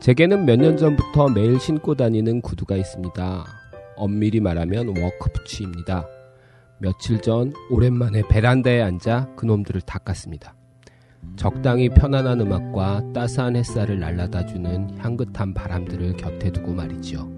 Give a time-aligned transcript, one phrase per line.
[0.00, 3.44] 제게는 몇 년 전부터 매일 신고 다니는 구두가 있습니다.
[3.96, 6.06] 엄밀히 말하면 워크부츠입니다.
[6.78, 10.54] 며칠 전 오랜만에 베란다에 앉아 그놈들을 닦았습니다.
[11.36, 17.28] 적당히 편안한 음악과 따스한 햇살을 날라다주는 향긋한 바람들을 곁에 두고 말이지요.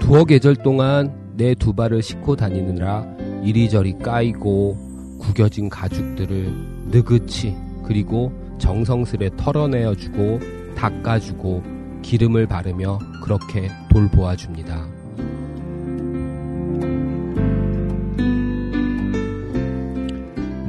[0.00, 3.06] 두어 계절 동안 내 두 발을 싣고 다니느라
[3.44, 4.76] 이리저리 까이고
[5.20, 6.52] 구겨진 가죽들을
[6.90, 10.40] 느긋이 그리고 정성스레 털어내어주고
[10.74, 11.62] 닦아주고
[12.02, 14.88] 기름을 바르며 그렇게 돌보아줍니다.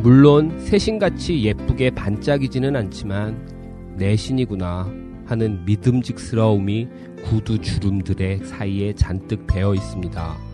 [0.03, 4.87] 물론 새신같이 예쁘게 반짝이지는 않지만 내 신이구나
[5.25, 6.87] 하는 믿음직스러움이
[7.23, 10.48] 구두 주름들의 사이에 잔뜩 배어 있습니다.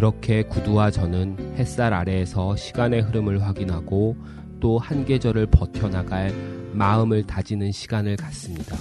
[0.00, 4.16] 그렇게 구두와 저는 햇살 아래에서 시간의 흐름을 확인하고
[4.58, 6.32] 또 한 계절을 버텨나갈
[6.72, 8.78] 마음을 다지는 시간을 갖습니다.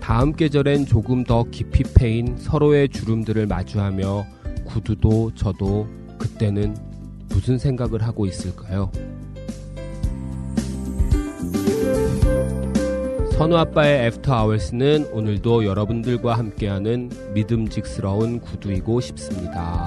[0.00, 4.26] 다음 계절엔 조금 더 깊이 패인 서로의 주름들을 마주하며
[4.66, 6.76] 구두도 저도 그때는
[7.30, 8.92] 무슨 생각을 하고 있을까요?
[13.38, 19.86] 선우 아빠의 애프터 아워스는 오늘도 여러분들과 함께하는 믿음직스러운 구두이고 싶습니다.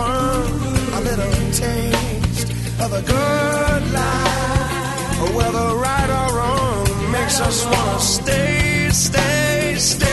[0.00, 2.50] found a little taste
[2.84, 5.34] of a good life.
[5.36, 10.09] Whether right or wrong makes us wanna stay, stay, stay.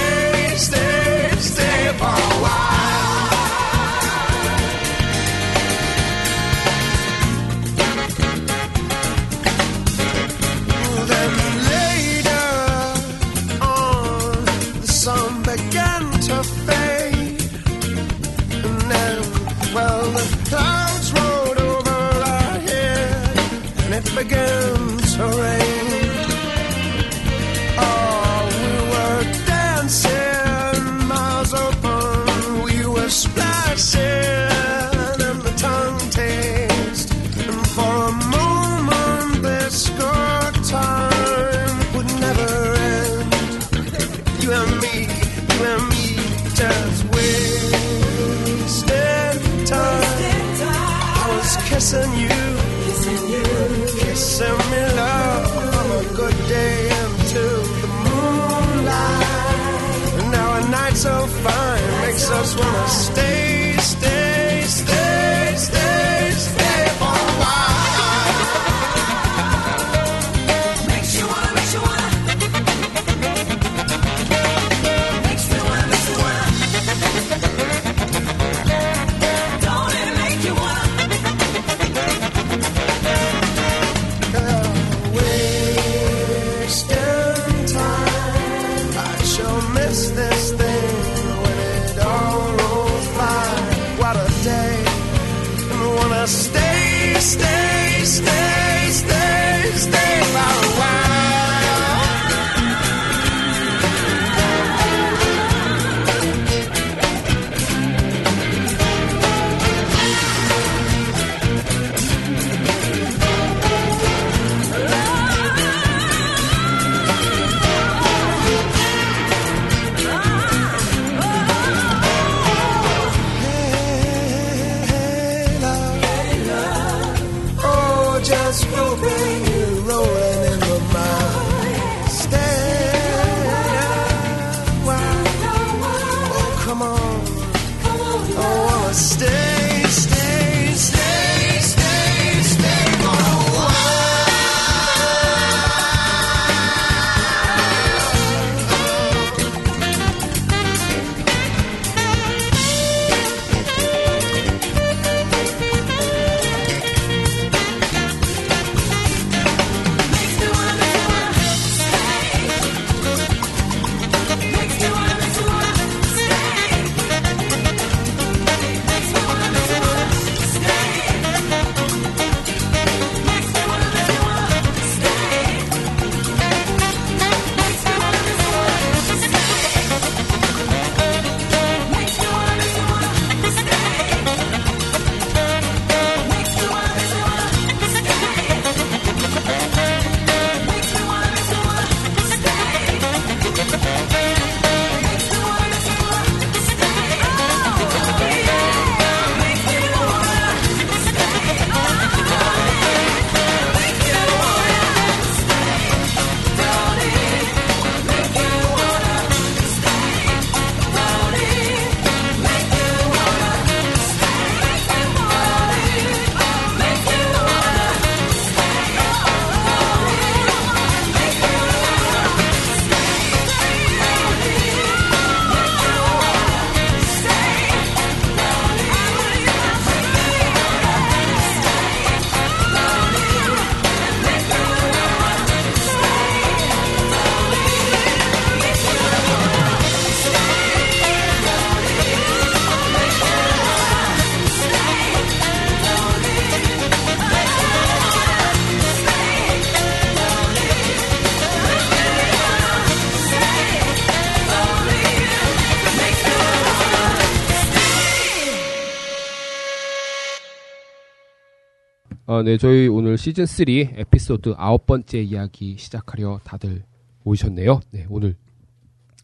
[262.38, 266.84] 아, 네, 저희 오늘 시즌 3 에피소드 아홉 번째 이야기 시작하려 다들
[267.24, 267.80] 오셨네요.
[267.90, 268.36] 네, 오늘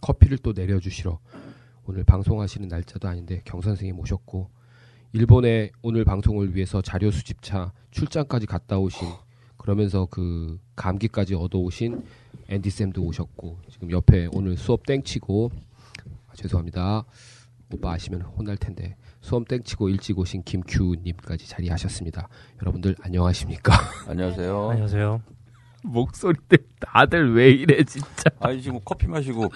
[0.01, 1.19] 커피를 또 내려주시러
[1.85, 4.49] 오늘 방송하시는 날짜도 아닌데 경 선생님 오셨고
[5.11, 9.07] 일본에 오늘 방송을 위해서 자료 수집차 출장까지 갔다 오신
[9.57, 12.03] 그러면서 그 감기까지 얻어오신
[12.49, 15.51] 앤디 쌤도 오셨고 지금 옆에 오늘 수업 땡치고
[16.29, 17.05] 아, 죄송합니다.
[17.71, 22.27] 오빠 아시면 혼날 텐데 수험 땡치고 일찍 오신 김큐님까지 자리하셨습니다.
[22.61, 23.73] 여러분들 안녕하십니까?
[24.07, 24.69] 안녕하세요.
[24.71, 25.21] 안녕하세요.
[25.85, 28.29] 목소리들 다들 왜 이래 진짜?
[28.41, 29.49] 아니 지금 커피 마시고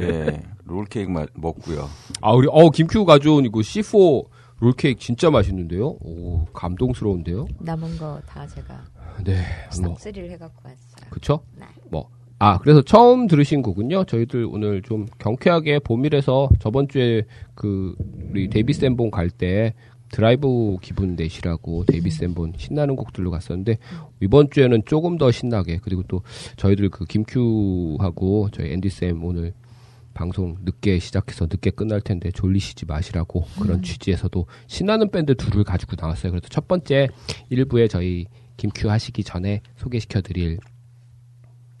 [0.00, 1.88] 예 롤케이크 마, 먹고요.
[2.20, 4.26] 아 우리 어 김큐 가져온 이거 C4
[4.60, 5.96] 롤케이크 진짜 맛있는데요.
[6.00, 7.46] 오 감동스러운데요.
[7.60, 8.84] 남은 거 다 제가
[9.24, 9.42] 네.
[9.82, 11.10] 뭐 싹쓸이를 해갖고 왔어요.
[11.10, 11.44] 그쵸?
[11.56, 11.64] 네.
[11.90, 12.10] 뭐.
[12.44, 14.02] 아, 그래서 처음 들으신 거군요.
[14.02, 17.22] 저희들 오늘 좀 경쾌하게 봄일에서 저번 주에
[17.54, 17.94] 그,
[18.30, 19.74] 우리 데이빗 샌본 갈 때
[20.10, 23.78] 드라이브 기분 내시라고 데이빗 샌본 신나는 곡들로 갔었는데
[24.20, 26.22] 이번 주에는 조금 더 신나게 그리고 또
[26.56, 29.54] 저희들 그 김큐하고 저희 앤디 쌤 오늘
[30.12, 36.32] 방송 늦게 시작해서 늦게 끝날 텐데 졸리시지 마시라고 그런 취지에서도 신나는 밴드 둘을 가지고 나왔어요.
[36.32, 37.08] 그래서 첫 번째
[37.52, 40.58] 1부에 저희 김큐 하시기 전에 소개시켜 드릴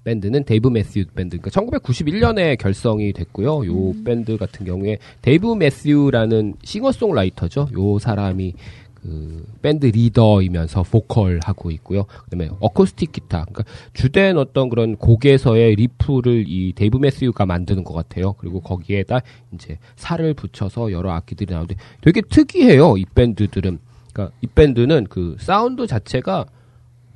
[0.04, 1.38] 밴드는 데이브 매튜스 밴드.
[1.38, 3.66] 그러니까 1991년에 결성이 됐고요.
[3.66, 7.68] 요 밴드 같은 경우에 데이브 매튜스라는 싱어송라이터죠.
[7.78, 8.54] 요 사람이
[8.94, 12.04] 그 밴드 리더이면서 보컬 하고 있고요.
[12.24, 13.44] 그다음에 어쿠스틱 기타.
[13.44, 18.34] 그러니까 주된 어떤 그런 곡에서의 리프를 이 데이브 매튜스가 만드는 것 같아요.
[18.34, 19.20] 그리고 거기에다
[19.54, 22.96] 이제 살을 붙여서 여러 악기들이 나오는데 되게 특이해요.
[22.96, 23.78] 이 밴드들은.
[24.12, 26.46] 그러니까 이 밴드는 그 사운드 자체가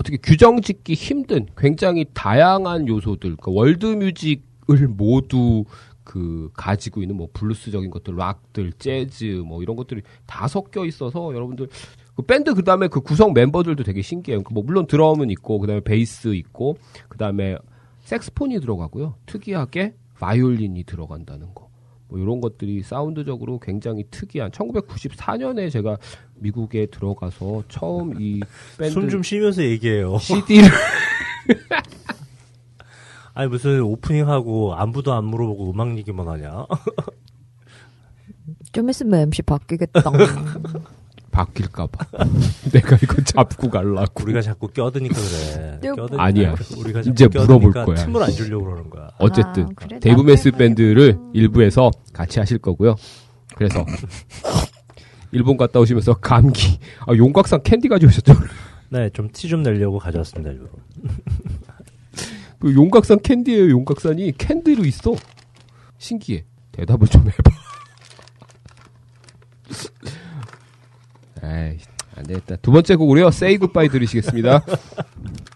[0.07, 5.65] 어떻게 규정 짓기 힘든 굉장히 다양한 요소들, 그러니까 월드 뮤직을 모두
[6.05, 11.69] 그 가지고 있는 뭐 블루스적인 것들, 락들, 재즈 뭐 이런 것들이 다 섞여 있어서 여러분들
[12.15, 14.43] 그 밴드 그 다음에 그 구성 멤버들도 되게 신기해요.
[14.53, 17.59] 뭐 물론 드럼은 있고 그 다음에 베이스 있고 그 다음에
[18.03, 19.17] 색스폰이 들어가고요.
[19.27, 21.66] 특이하게 바이올린이 들어간다는 거.
[22.09, 25.97] 뭐 이런 것들이 사운드적으로 굉장히 특이한 1994년에 제가
[26.37, 28.41] 미국에 들어가서 처음 이
[28.79, 30.19] 밴드 숨좀 쉬면서 얘기해요.
[30.19, 30.69] CD를
[33.35, 36.67] 아니 무슨 오프닝하고 안부도 안 물어보고 음악 얘기만 하냐?
[38.73, 40.03] 좀 있으면 MC 바뀌겠다.
[41.37, 42.07] 바뀔까봐
[42.73, 45.79] 내가 이거 잡고 갈라고 우리가 자꾸 껴드니까 그래.
[45.83, 45.91] 네.
[45.91, 46.55] 껴드니까 아니야.
[46.79, 47.97] 우리가 자꾸 이제 물어볼 거야.
[47.97, 49.09] 틈을 안 주려고 그러는 거야.
[49.19, 50.01] 어쨌든 아, 그래?
[50.03, 50.57] 해봐야겠다.
[50.57, 52.97] 밴드를 1부에서 같이 하실 거고요.
[53.55, 53.85] 그래서
[55.31, 58.33] 일본 갔다 오시면서 감기 아, 용각산 캔디 가져오셨죠?
[58.89, 60.71] 네, 좀 티좀 내려고 가져왔습니다, 일부러.
[62.59, 63.69] 그 용각산 캔디예요.
[63.71, 65.15] 용각산이 캔디로 있어.
[65.99, 66.45] 신기해.
[66.73, 67.56] 대답을 좀 해봐.
[71.47, 71.79] 에이,
[72.17, 72.57] 안 되겠다.
[72.57, 73.29] 두 번째 곡으로요.
[73.29, 74.63] Say Goodbye 들으시겠습니다.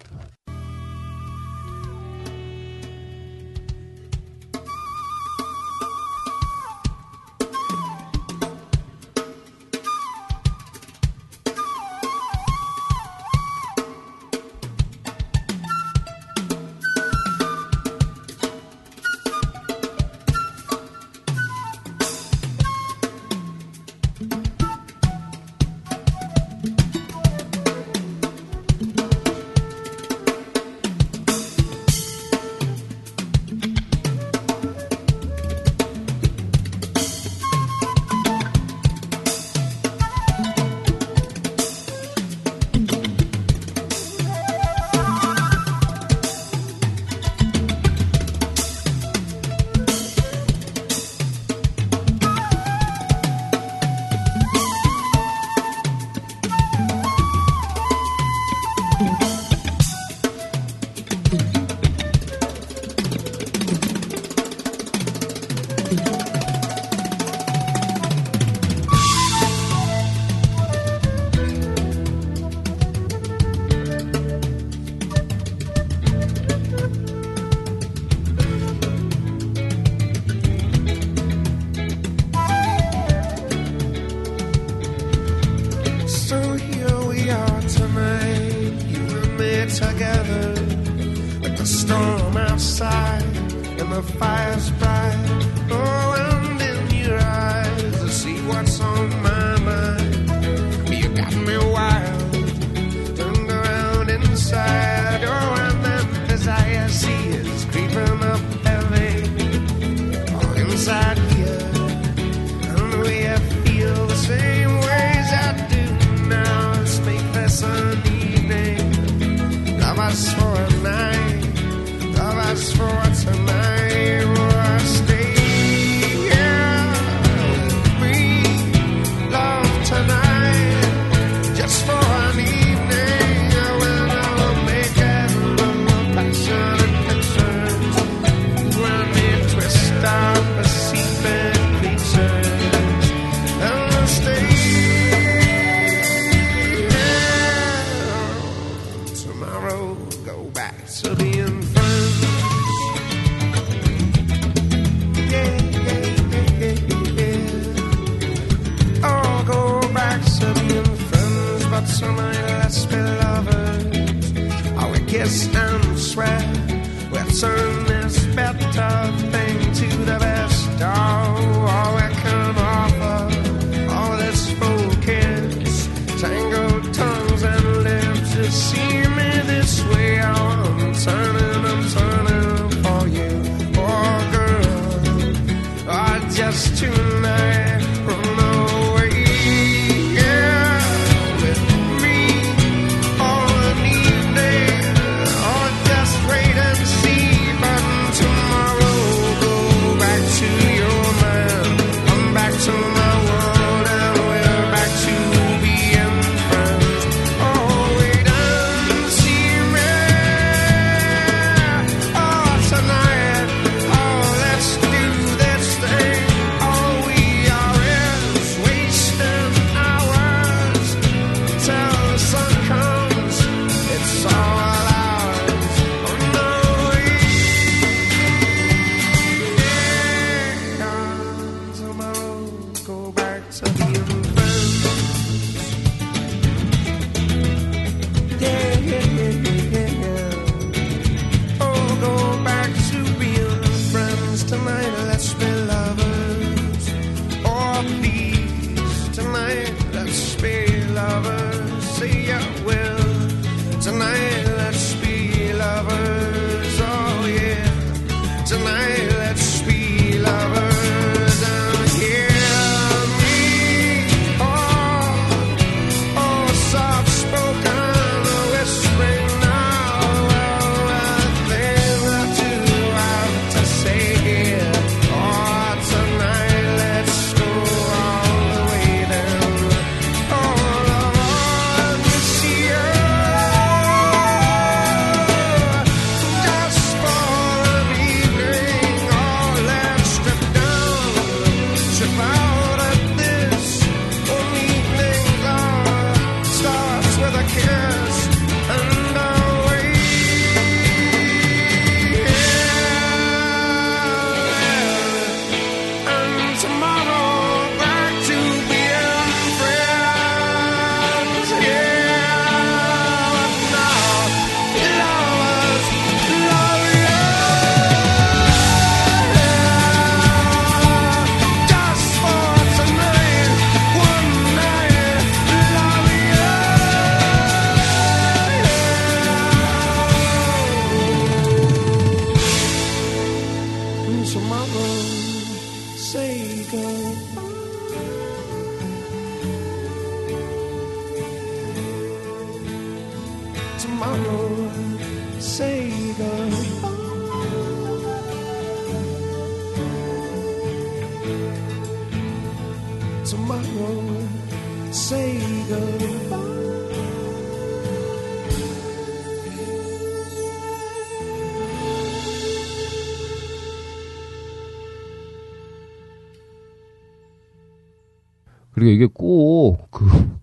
[368.90, 370.38] 그리고 이게 꼭 그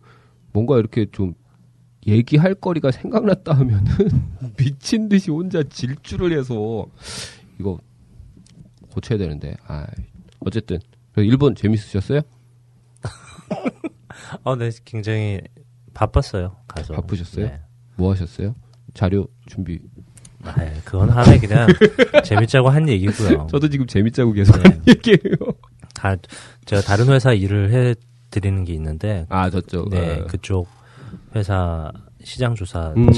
[0.53, 1.33] 뭔가 이렇게 좀
[2.07, 3.85] 얘기할 거리가 생각났다 하면은
[4.57, 6.85] 미친 듯이 혼자 질주를 해서
[7.59, 7.77] 이거
[8.91, 9.55] 고쳐야 되는데.
[9.67, 9.85] 아,
[10.39, 10.79] 어쨌든
[11.11, 12.21] 그래서 일본 재밌으셨어요?
[14.43, 15.41] 아, 네, 굉장히
[15.93, 16.55] 바빴어요.
[16.67, 16.93] 가서.
[16.95, 17.45] 바쁘셨어요?
[17.47, 17.61] 네.
[17.97, 18.55] 뭐 하셨어요?
[18.93, 19.79] 자료 준비.
[20.43, 20.53] 아,
[20.85, 21.67] 그건 하나의 그냥
[22.23, 23.47] 재밌자고 한 얘기고요.
[23.51, 24.69] 저도 지금 재밌자고 계속 네.
[24.69, 25.35] 하는 얘기예요.
[25.93, 26.15] 다
[26.65, 27.95] 제가 다른 회사 일을 해
[28.39, 29.89] 드리는 게 있는데 아, 저쪽.
[29.89, 30.25] 네, 아.
[30.25, 30.67] 그쪽
[31.35, 31.91] 회사
[32.23, 33.09] 시장 조사차 음,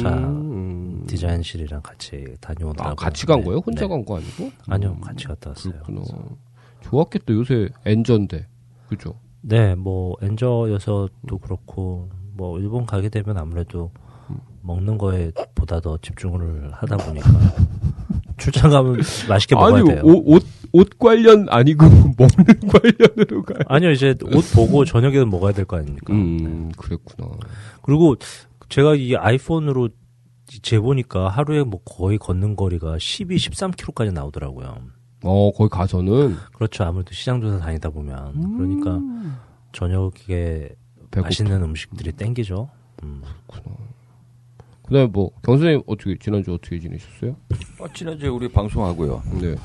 [0.52, 1.04] 음.
[1.08, 3.60] 디자인실이랑 같이 다녀오느라고 아, 같이 간 네, 거예요?
[3.66, 3.88] 혼자 네.
[3.88, 4.52] 간거 아니고?
[4.68, 5.74] 아니요, 같이 갔다 왔어요.
[5.84, 6.02] 그렇구나.
[6.82, 7.34] 좋았겠다.
[7.34, 8.48] 요새 엔저인데.
[8.88, 9.16] 그죠?
[9.42, 13.92] 네, 뭐 엔저여서도 그렇고 뭐 일본 가게 되면 아무래도
[14.62, 17.30] 먹는 거에 보다 더 집중을 하다 보니까
[18.38, 20.02] 출장 가면 맛있게 먹어야 아니, 돼요.
[20.04, 21.86] 옷, 옷, 옷 관련 아니고
[22.18, 23.60] 먹는 관련으로 가요.
[23.68, 26.14] 아니요, 이제 옷 보고 저녁에는 먹어야 될 거 아닙니까?
[26.14, 27.30] 음, 그랬구나.
[27.82, 28.16] 그리고
[28.70, 29.90] 제가 이 아이폰으로
[30.62, 34.78] 재보니까 하루에 뭐 거의 걷는 거리가 12, 13km까지 나오더라고요.
[35.24, 36.84] 어, 거기 가서는 그렇죠.
[36.86, 38.58] 아무래도 시장 조사 다니다 보면.
[38.58, 39.00] 그러니까
[39.74, 40.70] 저녁에
[41.12, 42.70] 배고프 맛있는 음식들이 땡기죠.
[43.04, 43.22] 음.
[44.86, 47.36] 그 다음에 뭐, 경선생님 어떻게, 지난주 어떻게 지내셨어요?
[47.80, 49.22] 어, 지난주에 우리 방송하고요.
[49.40, 49.56] 네.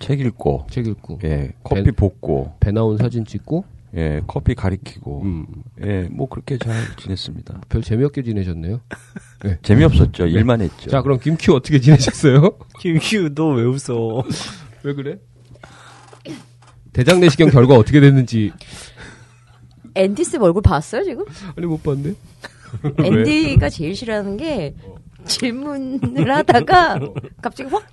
[0.00, 3.64] 책 읽고, 책 읽고, 예, 커피 배- 볶고, 배 나온 사진 찍고,
[3.96, 5.46] 예, 커피 가리키고, 음,
[5.84, 7.60] 예, 뭐 그렇게 잘 지냈습니다.
[7.68, 8.80] 별 재미없게 지내셨네요.
[9.62, 10.26] 재미없었죠.
[10.26, 10.90] 일만 했죠.
[10.90, 12.56] 자, 그럼 김큐 어떻게 지내셨어요?
[12.80, 14.22] 김규, 너왜 웃어?
[14.84, 15.18] 왜 그래?
[16.92, 18.52] 대장 내시경 결과 어떻게 됐는지,
[19.94, 21.24] 앤디 쌤 얼굴 봤어요 지금?
[21.56, 22.14] 아니, 못 봤는데?
[23.04, 24.74] 앤디가 제일 싫어하는 게
[25.24, 26.98] 질문을 하다가
[27.42, 27.84] 갑자기 확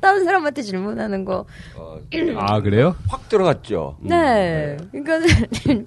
[0.00, 1.44] 다른 사람한테 질문하는 거.
[2.38, 2.96] 아 그래요?
[3.08, 3.98] 확 들어갔죠.
[4.02, 4.76] 네.
[4.92, 5.20] 그러니까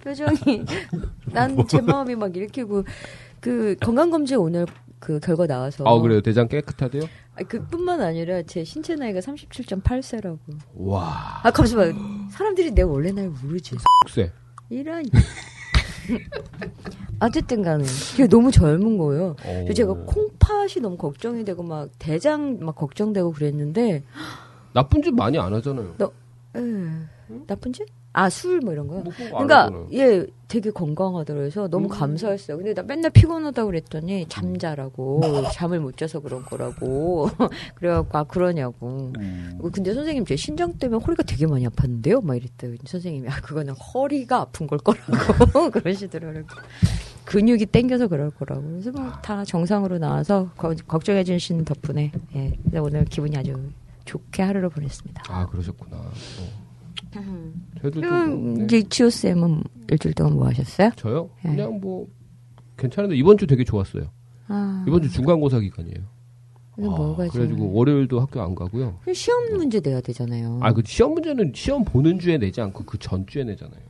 [0.03, 0.65] 표정이
[1.31, 2.83] 난 제 마음이 막 읽히고
[3.41, 4.65] 그 건강 검진 오늘
[4.99, 6.21] 그 결과 나와서 아 그래요.
[6.21, 7.03] 대장 깨끗하대요?
[7.35, 10.37] 아, 그뿐만 아니라 제 신체 나이가 37.8세라고.
[10.75, 11.39] 와.
[11.43, 12.27] 아 잠시만.
[12.31, 13.75] 사람들이 내 원래 나이 모르지.
[14.09, 14.31] 세.
[14.69, 15.03] 이런.
[17.21, 19.35] 어쨌든 간에 이게 너무 젊은 거예요.
[19.43, 24.03] 그래서 제가 콩팥이 너무 걱정이 되고 막 대장 막 걱정되고 그랬는데
[24.73, 25.95] 나쁜 짓 많이 안 하잖아요.
[26.55, 26.59] 에,
[27.47, 27.85] 나쁜 짓?
[28.13, 29.03] 아 술 뭐 이런 거요?
[29.29, 29.69] 뭐안 그러니까.
[29.93, 31.43] 얘 되게 건강하더라고요.
[31.43, 31.89] 그래서 너무 음.
[31.89, 32.57] 감사했어요.
[32.57, 35.21] 근데 나 맨날 피곤하다고 그랬더니 잠자라고
[35.53, 37.29] 잠을 못 자서 그런 거라고
[37.75, 39.13] 그래갖고 아 그러냐고.
[39.19, 39.59] 음.
[39.71, 42.23] 근데 선생님 제 신장 때문에 허리가 되게 많이 아팠는데요?
[42.25, 46.43] 막 이랬더니 선생님이 아 그거는 허리가 아픈 걸 거라고 그러시더라고요.
[47.25, 48.63] 근육이 땡겨서 그럴 거라고.
[48.63, 52.57] 그래서 뭐다 정상으로 나와서 거- 걱정해 주신 덕분에 예.
[52.79, 53.55] 오늘 기분이 아주
[54.05, 55.23] 좋게 하루를 보냈습니다.
[55.27, 55.95] 아 그러셨구나.
[55.95, 56.68] 어.
[57.81, 58.63] 저도 좀 그럼 네.
[58.65, 60.91] 이제 지호 쌤은 일주일 동안 뭐 하셨어요?
[60.95, 61.29] 저요?
[61.43, 61.51] 네.
[61.55, 62.07] 그냥 뭐
[62.77, 64.03] 괜찮은데 이번 주 되게 좋았어요.
[64.47, 66.05] 아, 이번 주 중간고사 기간이에요.
[66.75, 67.31] 그래서 뭐가 있어요?
[67.47, 68.97] 그래가지고 월요일도 학교 안 가고요.
[69.01, 70.59] 그럼 시험 문제 내야 되잖아요.
[70.61, 73.81] 아 그 시험 문제는 시험 보는 주에 내지 않고 그 전 주에 내잖아요.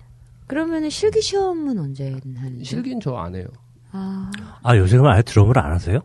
[0.48, 2.64] 그러면은 실기 시험은 언제 하는데?
[2.64, 3.46] 실기는 저 안 해요.
[3.92, 4.32] 아,
[4.64, 6.00] 아 요새는 아예 드럼을 안 하세요?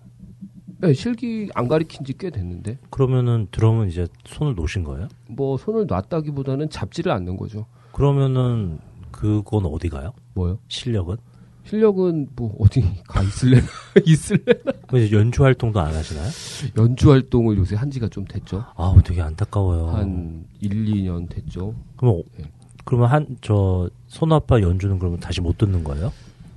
[0.78, 5.08] 네, 실기 안 가리킨 지 꽤 됐는데 그러면은 드럼은 이제 손을 놓으신 거예요?
[5.28, 7.66] 뭐 손을 놨다기보다는 잡지를 않는 거죠.
[7.92, 8.78] 그러면은
[9.10, 10.12] 그건 어디 가요?
[10.34, 10.58] 뭐요?
[10.68, 11.16] 실력은?
[11.64, 13.58] 실력은 뭐 어디 가 있을래?
[14.04, 14.42] 있을래?
[14.86, 16.28] 그럼 이제 연주 활동도 안 하시나요?
[16.76, 18.64] 연주 활동을 요새 한 지가 좀 됐죠.
[18.76, 19.88] 아우 되게 안타까워요.
[19.88, 21.74] 한 1, 2년 됐죠.
[21.96, 22.44] 그러면 네.
[22.84, 26.12] 그러면 한 저 손아빠 연주는 그러면 다시 못 듣는 거예요?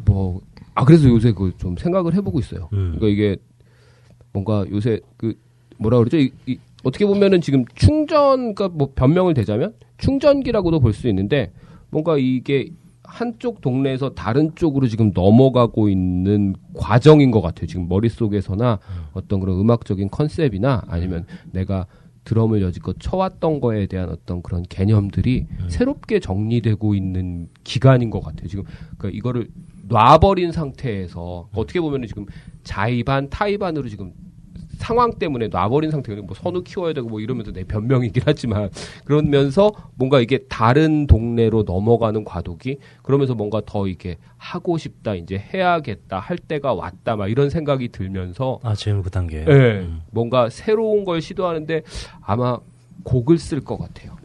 [0.06, 0.42] 뭐,
[0.76, 2.68] 아, 그래서 요새 그 좀 생각을 해보고 있어요.
[2.74, 2.96] 음.
[2.98, 3.38] 그러니까 이게
[4.38, 5.34] 뭔가 요새 그
[5.78, 6.18] 뭐라 그러죠?
[6.18, 11.52] 이, 이 어떻게 보면은 지금 충전, 그러니까 뭐 변명을 대자면 충전기라고도 볼 수 있는데
[11.90, 12.70] 뭔가 이게
[13.04, 17.66] 한쪽 동네에서 다른 쪽으로 지금 넘어가고 있는 과정인 것 같아요.
[17.68, 18.80] 지금 머릿속에서나
[19.14, 21.88] 어떤 그런 음악적인 컨셉이나 아니면 내가
[22.26, 28.48] 드럼을 여지껏 쳐왔던 거에 대한 어떤 그런 개념들이 새롭게 정리되고 있는 기간인 것 같아요.
[28.50, 28.66] 지금
[28.98, 29.48] 그러니까 이거를
[29.88, 32.26] 놔버린 상태에서 어떻게 보면은 지금
[32.68, 34.12] 자의반 타의반으로 지금
[34.78, 38.70] 상황 때문에 놔버린 상태가 뭐 선우 키워야 되고 뭐 이러면서 내 변명이긴 하지만
[39.06, 46.20] 그러면서 뭔가 이게 다른 동네로 넘어가는 과도기 그러면서 뭔가 더 이게 하고 싶다 이제 해야겠다
[46.20, 49.46] 할 때가 왔다 막 이런 생각이 들면서 아 지금 그 단계예요.
[49.50, 50.02] 예 음.
[50.12, 51.82] 뭔가 새로운 걸 시도하는데
[52.22, 52.60] 아마
[53.04, 54.16] 곡을 쓸 것 같아요.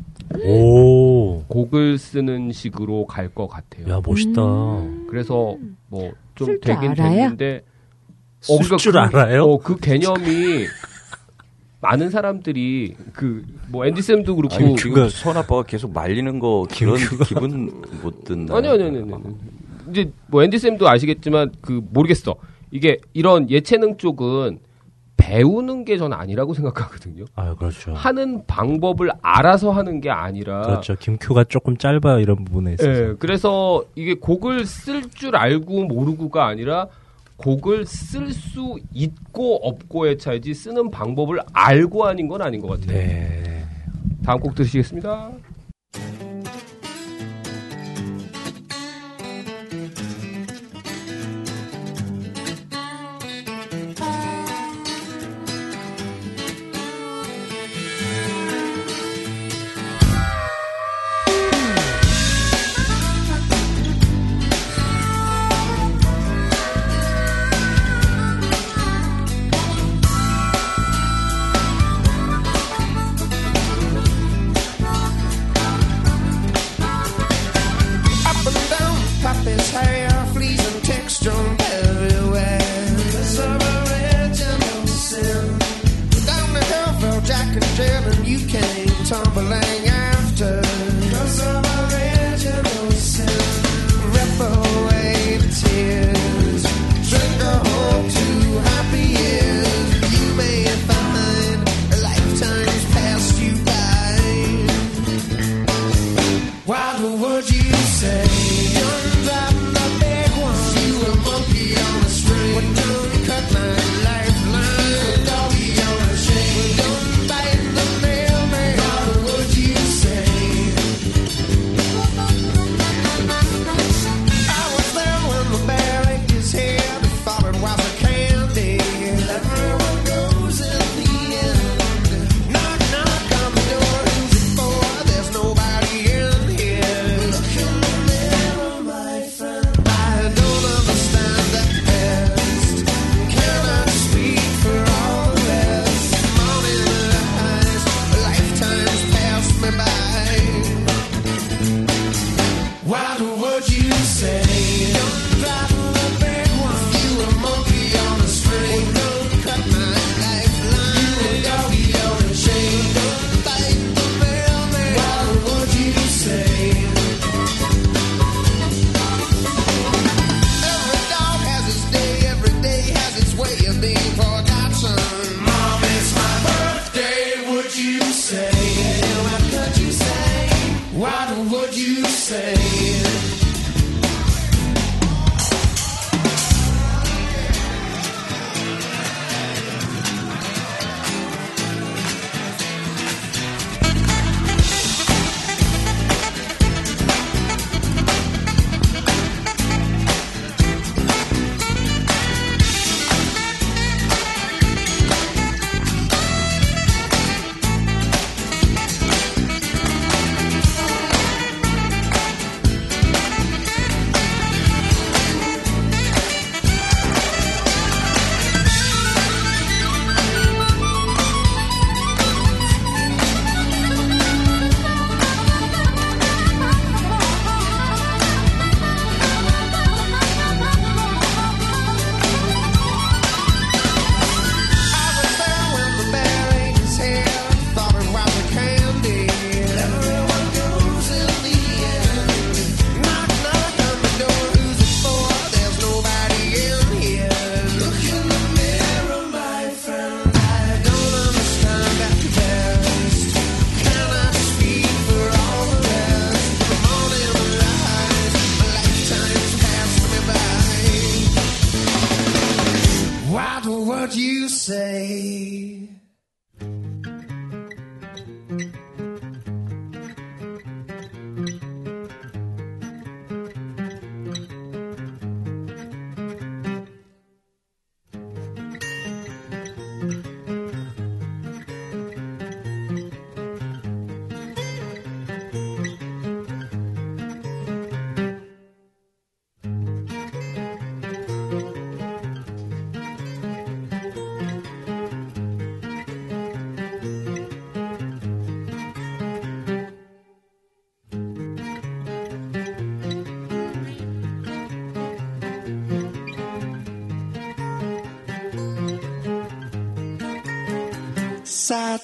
[0.44, 3.88] 오, 곡을 쓰는 식으로 갈 것 같아요.
[3.88, 4.40] 야 멋있다.
[5.09, 5.57] 그래서
[5.88, 6.96] 뭐 좀 되긴 알아요?
[7.31, 7.62] 됐는데
[8.42, 9.44] 쓸 그러니까 줄 그- 알아요?
[9.44, 10.66] 어, 그 개념이
[11.81, 16.66] 많은 사람들이 그 뭐 앤디 쌤도 그렇고 아니, 그- 지금 손 아빠가 계속 말리는 거
[16.70, 18.55] 그런 기분 못 든다.
[18.57, 19.12] 아니 아니 아니 아니.
[19.14, 19.22] 아니.
[19.90, 22.35] 이제 뭐 앤디 쌤도 아시겠지만 그 모르겠어.
[22.70, 24.59] 이게 이런 예체능 쪽은
[25.16, 27.24] 배우는 게 전 아니라고 생각하거든요.
[27.35, 27.94] 아 그렇죠.
[27.94, 30.94] 하는 방법을 알아서 하는 게 아니라 그렇죠.
[30.96, 32.90] 김큐가 조금 짧아요 이런 부분에 있어서.
[32.90, 36.88] 예, 그래서 이게 곡을 쓸 줄 알고 모르고가 아니라
[37.42, 42.96] 곡을 쓸 수 있고 없고의 차이지 쓰는 방법을 알고 아닌 건 아닌 것 같아요.
[42.96, 43.64] 네.
[44.24, 45.33] 다음 곡 들으시겠습니다.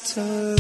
[0.09, 0.58] so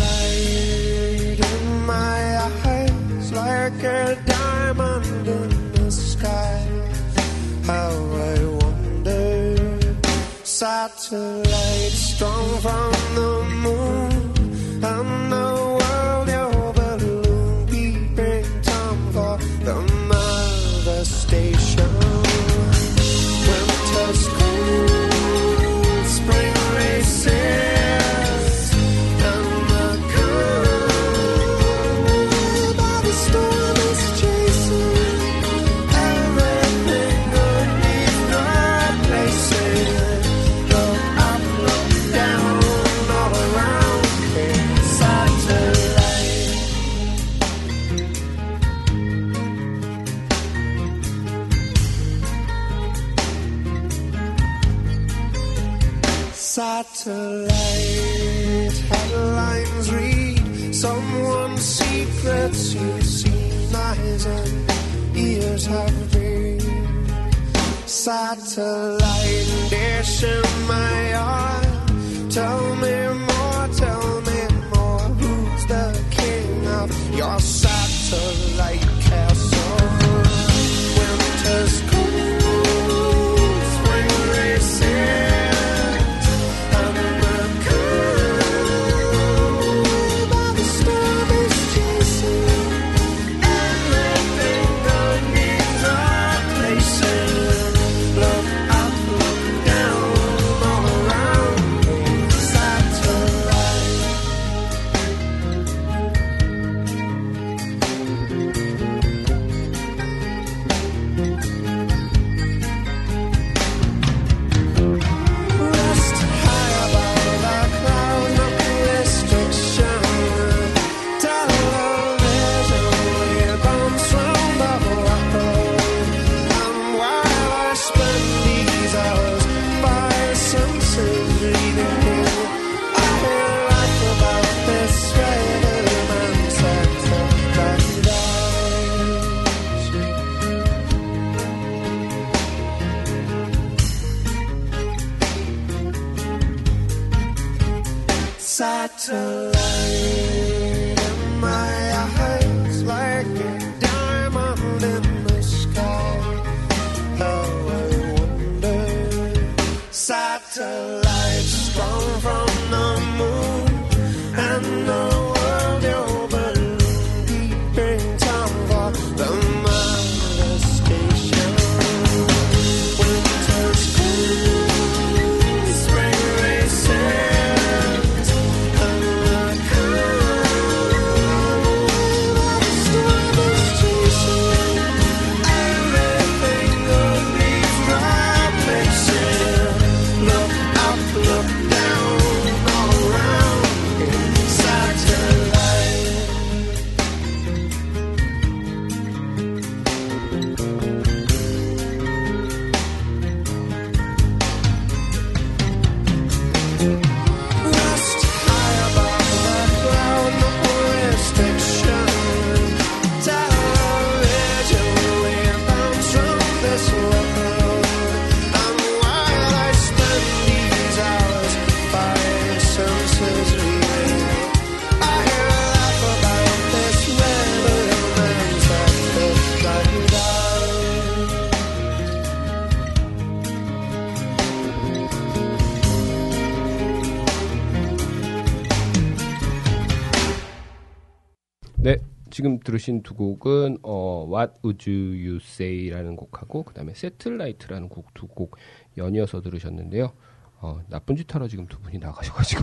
[242.38, 248.56] 지금 들으신 두 곡은 어, What Would You Say라는 곡하고 그다음에 Satellite라는 곡 두 곡
[248.96, 250.12] 연이어서 들으셨는데요.
[250.60, 252.62] 어, 나쁜 짓 하러 지금 두 분이 나가셔가지고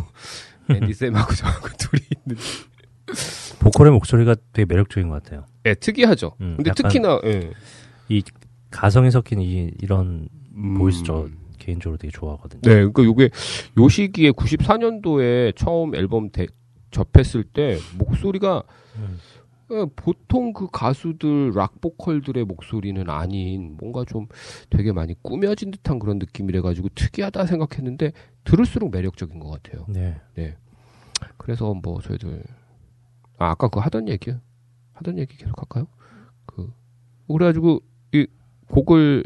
[0.72, 2.38] 앤디 쌤하고 저하고 둘이 있는.
[3.60, 5.46] 보컬의 목소리가 되게 매력적인 것 같아요.
[5.66, 6.38] 예, 특이하죠.
[6.40, 7.52] 음, 근데 특히나 예.
[8.08, 8.24] 이
[8.72, 10.76] 가성이 섞인 이 이런 음.
[10.78, 11.28] voice 저
[11.60, 12.62] 개인적으로 되게 좋아하거든요.
[12.62, 13.30] 네, 그러니까 요게
[13.78, 16.48] 요 시기에 94년도에 처음 앨범 대,
[16.92, 18.64] 접했을 때 목소리가
[18.96, 19.20] 음.
[19.72, 24.28] 예, 보통 그 가수들 락 보컬들의 목소리는 아닌 뭔가 좀
[24.70, 28.12] 되게 많이 꾸며진 듯한 그런 느낌이래 가지고 특이하다 생각했는데
[28.44, 29.86] 들을수록 매력적인 것 같아요.
[30.36, 30.56] 네.
[31.38, 32.44] 그래서 뭐 저희들
[33.40, 34.34] 아 아까 그 하던 얘기
[34.94, 35.88] 하던 얘기 계속 할까요?
[36.46, 36.72] 그
[37.28, 37.82] 그래가지고
[38.14, 38.28] 이
[38.70, 39.24] 곡을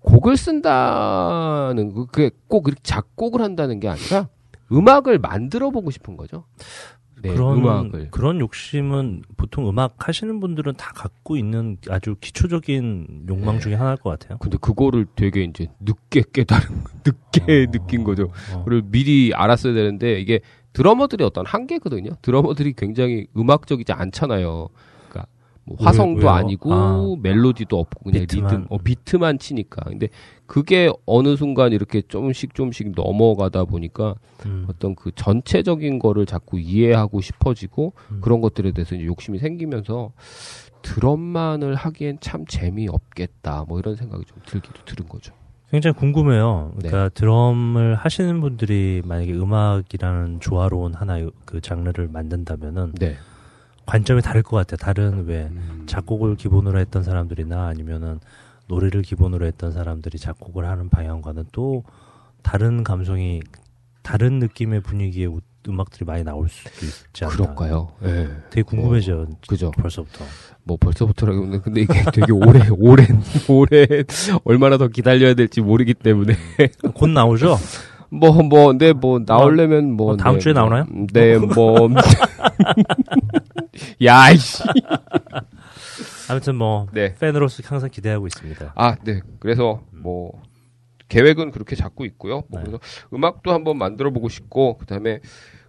[0.00, 4.28] 곡을 쓴다는 그- 그게 꼭 이렇게 작곡을 한다는 게 아니라
[4.70, 6.44] 음악을 만들어 보고 싶은 거죠.
[7.26, 13.56] 네, 그런 음악을 그런 욕심은 보통 음악 하시는 분들은 다 갖고 있는 아주 기초적인 욕망
[13.56, 13.60] 네.
[13.60, 14.38] 중에 하나일 것 같아요.
[14.38, 16.66] 근데 그거를 되게 이제 늦게 깨달은
[17.04, 18.30] 늦게 어, 느낀 거죠.
[18.54, 18.64] 어.
[18.64, 20.40] 그걸 미리 알았어야 되는데 이게
[20.72, 22.10] 드러머들이 어떤 한계거든요.
[22.22, 24.68] 드러머들이 굉장히 음악적이지 않잖아요.
[25.66, 26.30] 뭐 왜- 화성도 왜요?
[26.30, 27.16] 아니고 아.
[27.20, 28.50] 멜로디도 없고 그냥 비트만.
[28.50, 29.82] 리듬, 어, 비트만 치니까.
[29.84, 30.08] 근데
[30.46, 34.14] 그게 어느 순간 이렇게 조금씩 조금씩 넘어가다 보니까
[34.46, 34.66] 음.
[34.70, 38.20] 어떤 그 전체적인 거를 자꾸 이해하고 싶어지고 음.
[38.22, 40.12] 그런 것들에 대해서 이제 욕심이 생기면서
[40.82, 43.64] 드럼만을 하기엔 참 재미없겠다.
[43.66, 45.32] 뭐 이런 생각이 좀 들기도 들은 거죠.
[45.70, 46.74] 굉장히 궁금해요.
[46.76, 46.88] 네.
[46.90, 53.16] 그러니까 드럼을 하시는 분들이 만약에 음악이라는 조화로운 하나의 그 장르를 만든다면은 네.
[53.86, 54.76] 관점이 다를 것 같아요.
[54.78, 55.84] 다른 왜 음.
[55.86, 58.20] 작곡을 기본으로 했던 사람들이나 아니면은
[58.68, 61.84] 노래를 기본으로 했던 사람들이 작곡을 하는 방향과는 또
[62.42, 63.40] 다른 감성이
[64.02, 67.34] 다른 느낌의 분위기의 우- 음악들이 많이 나올 수도 있지 않나.
[67.34, 67.88] 그럴까요?
[68.04, 68.28] 예.
[68.50, 69.26] 되게 궁금해져.
[69.48, 69.72] 그죠.
[69.72, 70.24] 벌써부터.
[70.62, 73.86] 뭐 벌써부터라기보다는 근데 이게 되게 오래 오랜 오래
[74.44, 76.34] 얼마나 더 기다려야 될지 모르기 때문에
[76.94, 77.56] 곧 나오죠?
[78.10, 80.86] 뭐뭐 근데 뭐 나오려면 뭐 어, 다음 네, 주에 뭐, 나오나요?
[81.12, 81.88] 네, 뭐
[84.04, 84.62] 야 이씨.
[86.28, 87.14] 아무튼 뭐 네.
[87.14, 88.72] 팬으로서 항상 기대하고 있습니다.
[88.74, 89.20] 아, 네.
[89.38, 90.42] 그래서 뭐
[91.08, 92.42] 계획은 그렇게 잡고 있고요.
[92.48, 92.66] 뭐 네.
[92.66, 92.78] 그래서
[93.12, 95.20] 음악도 한번 만들어 보고 싶고 그 다음에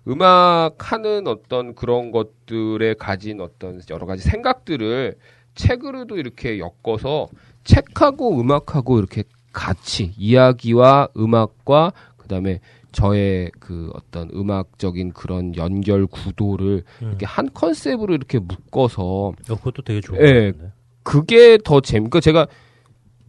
[0.08, 5.16] 음악 하는 어떤 그런 것들에 가진 어떤 여러 가지 생각들을
[5.56, 7.28] 책으로도 이렇게 엮어서
[7.64, 11.92] 책하고 음악하고 이렇게 같이 이야기와 음악과
[12.28, 12.60] 그다음에
[12.92, 17.08] 저의 그 어떤 음악적인 그런 연결 구도를 음.
[17.08, 20.74] 이렇게 한 컨셉으로 이렇게 묶어서 어, 그것도 되게 좋은 예, 것 같은데.
[21.04, 22.10] 그게 더 재미.
[22.10, 22.48] 그 제가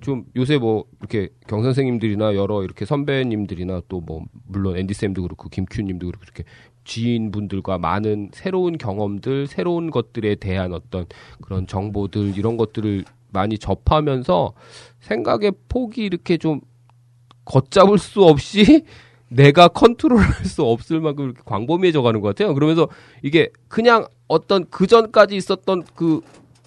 [0.01, 5.49] 좀 요새 뭐 이렇게 경 선생님들이나 여러 이렇게 선배님들이나 또 뭐 물론 앤디 쌤도 그렇고
[5.49, 6.45] 김큐 님도 그렇고 이렇게
[6.85, 11.07] 지인분들과 많은 새로운 경험들, 새로운 것들에 대한 어떤
[11.43, 14.55] 그런 정보들 이런 것들을 많이 접하면서
[15.01, 16.61] 생각의 폭이 이렇게 좀
[17.49, 18.85] 걷잡을 수 없이
[19.29, 22.55] 내가 컨트롤할 수 없을 만큼 이렇게 광범위해져 가는 것 같아요.
[22.55, 22.89] 그러면서
[23.23, 26.21] 이게 그냥 어떤 그 전까지 있었던 그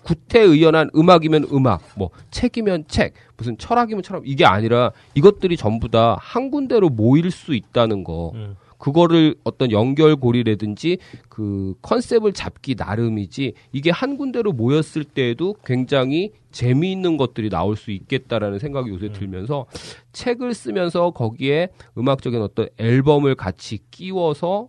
[0.03, 6.49] 구태의연한 음악이면 음악, 뭐 책이면 책, 무슨 철학이면 철학 이게 아니라 이것들이 전부 다 한
[6.51, 8.31] 군데로 모일 수 있다는 거.
[8.35, 8.55] 음.
[8.81, 10.97] 그거를 어떤 연결고리라든지
[11.29, 18.57] 그 컨셉을 잡기 나름이지 이게 한 군데로 모였을 때에도 굉장히 재미있는 것들이 나올 수 있겠다라는
[18.57, 19.67] 생각이 요새 들면서
[20.13, 24.67] 책을 쓰면서 거기에 음악적인 어떤 앨범을 같이 끼워서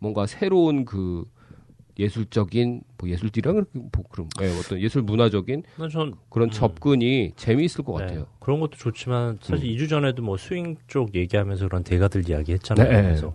[0.00, 1.24] 뭔가 새로운 그
[2.02, 6.50] 예술적인 뭐 예술이랑 뭐 그런 예, 어떤 예술 문화적인 전 그런 음.
[6.50, 8.26] 접근이 재미있을 것 네, 같아요.
[8.40, 9.76] 그런 것도 좋지만 사실 음.
[9.76, 12.88] 2주 전에도 뭐 스윙 쪽 얘기하면서 그런 대가들 이야기 했잖아요.
[12.88, 13.02] 네.
[13.02, 13.32] 그래서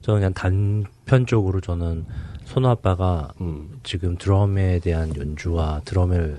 [0.00, 2.06] 저는 그냥 단편적으로 저는
[2.44, 3.78] 손호 아빠가 음.
[3.82, 6.38] 지금 드럼에 대한 연주와 드럼을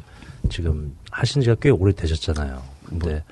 [0.50, 2.62] 지금 하신 지가 꽤 오래 되셨잖아요.
[2.86, 3.24] 근데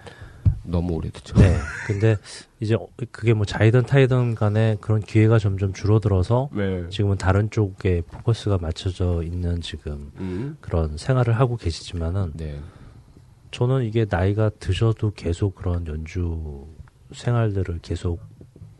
[0.66, 1.36] 너무 오래됐죠.
[1.36, 1.57] 네.
[1.88, 2.18] 근데
[2.59, 2.78] 이제
[3.11, 6.88] 그게 뭐 자이든 타이든 간에 그런 기회가 점점 줄어들어서 네.
[6.89, 10.57] 지금은 다른 쪽에 포커스가 맞춰져 있는 지금 음.
[10.61, 12.59] 그런 생활을 하고 계시지만은 네.
[13.51, 16.66] 저는 이게 나이가 드셔도 계속 그런 연주
[17.13, 18.20] 생활들을 계속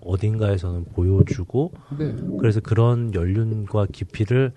[0.02, 2.16] 어딘가에서는 보여주고 네.
[2.40, 4.52] 그래서 그런 연륜과 깊이를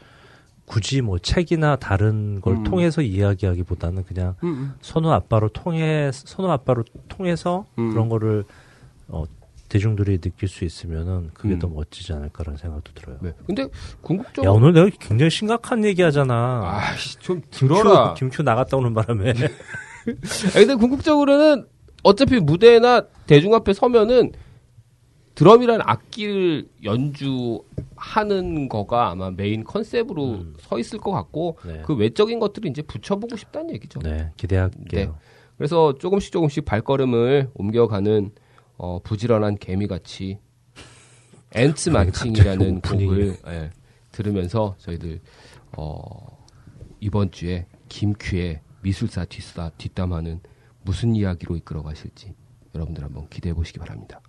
[0.69, 2.65] 굳이 뭐 책이나 다른 걸 음.
[2.65, 4.75] 통해서 이야기하기보다는 그냥 음.
[4.81, 7.91] 선우 아빠로 통해 선우 아빠로 통해서 음.
[7.91, 8.45] 그런 거를
[9.09, 9.25] 어,
[9.69, 11.59] 대중들이 느낄 수 있으면은 그게 음.
[11.59, 13.17] 더 멋지지 않을까라는 생각도 들어요.
[13.21, 13.33] 네.
[13.47, 13.67] 근데
[14.03, 16.63] 궁극적으로 야 오늘 내가 굉장히 심각한 얘기하잖아.
[16.65, 18.15] 아씨 좀 들어라.
[18.15, 19.31] 김큐, 김큐 나갔다 오는 바람에
[20.55, 21.67] 아니, 근데 궁극적으로는
[22.03, 24.33] 어차피 무대나 대중 앞에 서면은
[25.39, 30.55] 드럼이라는 악기를 연주하는 거가 아마 메인 컨셉으로 음.
[30.59, 31.83] 서 있을 것 같고 네.
[31.87, 34.01] 그 외적인 것들을 이제 붙여보고 싶다는 얘기죠.
[34.01, 35.07] 네 기대할게요.
[35.07, 35.13] 네.
[35.57, 38.33] 그래서 조금씩 조금씩 발걸음을 옮겨가는
[38.79, 40.41] 어, 부지런한 개미같이
[41.55, 43.71] 아니, 마칭이라는 곡을 예,
[44.11, 45.21] 들으면서 저희들
[45.77, 46.45] 어,
[46.99, 50.41] 이번 주에 김큐의 미술사 뒷사 뒷담화는
[50.83, 52.35] 무슨 이야기로 이끌어 가실지
[52.75, 54.21] 여러분들 한번 기대해 보시기 바랍니다.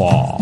[0.00, 0.38] 뒷담화.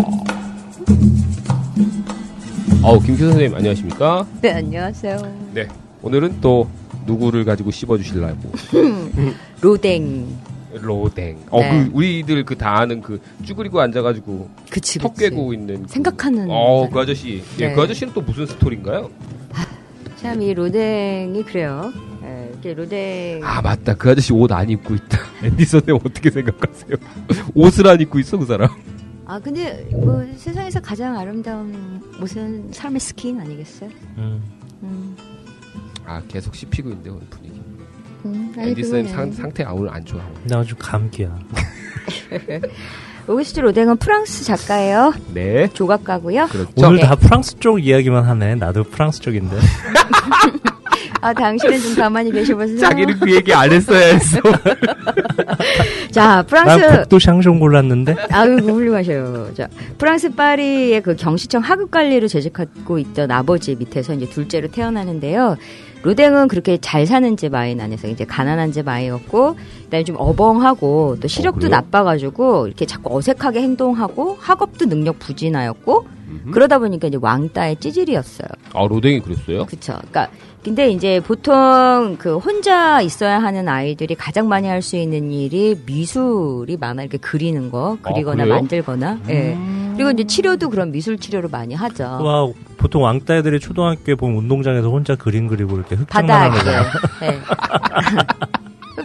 [2.85, 4.27] 아우 김규 선생님 안녕하십니까?
[4.41, 5.19] 네, 안녕하세요.
[5.53, 5.67] 네.
[6.03, 6.69] 오늘은 또
[7.07, 8.39] 누구를 가지고 씹어주실라고
[9.61, 10.27] 로댕.
[10.81, 11.39] 로댕.
[11.51, 11.71] 어, 네.
[11.87, 15.29] 그 우리들 그 다 아는 그 쭈그리고 앉아가지고 그치, 턱 그치.
[15.31, 15.83] 깨고 있는.
[15.83, 16.89] 그- 생각하는 어.
[16.89, 17.43] 그 아저씨.
[17.59, 17.75] 예, 네.
[17.75, 19.11] 그 아저씨는 또 무슨 스토리인가요?
[20.17, 21.93] 참, 이 로댕이 그래요.
[22.25, 23.41] 예, 이렇게 로댕.
[23.45, 23.95] 아 맞다.
[23.95, 25.19] 그 아저씨 옷 안 입고 있다.
[25.43, 26.97] 앤디 선생님 어떻게 생각하세요?
[27.55, 28.69] 옷을 안 입고 있어 그 사람?
[29.29, 33.91] 아, 근데 뭐 세상에서 가장 아름다운 옷은 사람의 스킨 아니겠어요?
[34.17, 34.43] 음.
[34.83, 35.17] 음.
[36.07, 37.61] 아 계속 씹히고 있는데 오늘 분위기.
[38.25, 39.33] 음, 선생님 그건 상.
[39.33, 40.23] 상태 아, 오늘 안 좋아.
[40.45, 41.39] 나 아주 감기야.
[43.29, 45.13] 오귀스트 로댕은 프랑스 작가예요.
[45.35, 45.69] 네.
[45.75, 46.47] 조각가고요.
[46.47, 46.73] 그렇죠.
[46.79, 47.03] 오늘 네.
[47.03, 48.55] 다 프랑스 쪽 이야기만 하네.
[48.55, 49.59] 나도 프랑스 쪽인데.
[51.21, 52.79] 아, 당신은 좀 가만히 계셔보세요.
[52.79, 54.41] 자기는 그 얘기 안 했어야 했어.
[56.11, 56.91] 자, 난 프랑스.
[56.91, 58.17] 북도 샹숑 골랐는데.
[58.31, 59.55] 아유, 훌륭하셔요.
[59.55, 65.57] 자, 프랑스 파리의 그 경시청 하급 관리로 재직하고 있던 아버지 밑에서 이제 둘째로 태어나는데요.
[66.03, 71.27] 로댕은 그렇게 잘 사는 집 아이는 아니어서 이제 가난한 집 아이였고, 그다음에 좀 어벙하고 또
[71.27, 71.71] 시력도 그래요?
[71.71, 76.07] 나빠가지고 이렇게 자꾸 어색하게 행동하고 학업도 능력 부진하였고,
[76.53, 78.49] 그러다 보니까 이제 왕따의 찌질이었어요.
[78.75, 79.67] 아 로댕이 그랬어요?
[79.67, 79.95] 그쵸.
[79.95, 80.29] 그러니까
[80.65, 86.77] 근데 이제 보통 그 혼자 있어야 하는 아이들이 가장 많이 할 수 있는 일이 미술이
[86.77, 88.55] 많아 이렇게 그리는 거, 그리거나 그래요?
[88.57, 89.19] 만들거나.
[89.29, 89.57] 예.
[89.95, 92.05] 그리고 이제 치료도 그런 미술 치료를 많이 하죠.
[92.23, 96.33] 와 보통 왕따 애들이 초등학교에 보면 운동장에서 혼자 그림 그리고 이렇게 바닥에.
[96.59, 96.59] 하는
[96.91, 97.27] 거.
[97.27, 97.39] 예.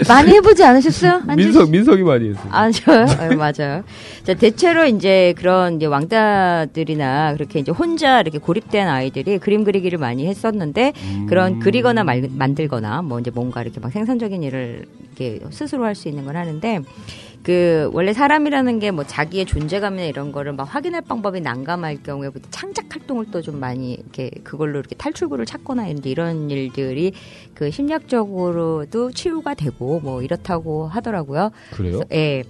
[0.07, 1.21] 많이 해보지 않으셨어요?
[1.35, 2.41] 민석 민석이 많이 했어.
[2.49, 3.05] 아, 저요?
[3.05, 3.83] 어, 맞아요.
[4.23, 10.27] 자, 대체로 이제 그런 이제 왕따들이나 그렇게 이제 혼자 이렇게 고립된 아이들이 그림 그리기를 많이
[10.27, 10.93] 했었는데
[11.27, 14.85] 그런 그리거나 말, 만들거나 뭐 이제 뭔가 이렇게 막 생산적인 일을
[15.17, 16.79] 이렇게 스스로 할 수 있는 걸 하는데
[17.43, 22.49] 그 원래 사람이라는 게 뭐 자기의 존재감이나 이런 거를 막 확인할 방법이 난감할 경우에 보통
[22.51, 27.11] 창작 활동을 또 좀 많이 이렇게 그걸로 이렇게 탈출구를 찾거나 이런 이런 일들이
[27.53, 31.51] 그 심리학적으로도 치유가 되고 뭐 이렇다고 하더라고요.
[31.71, 31.99] 그래요?
[31.99, 32.43] 그래서, 예.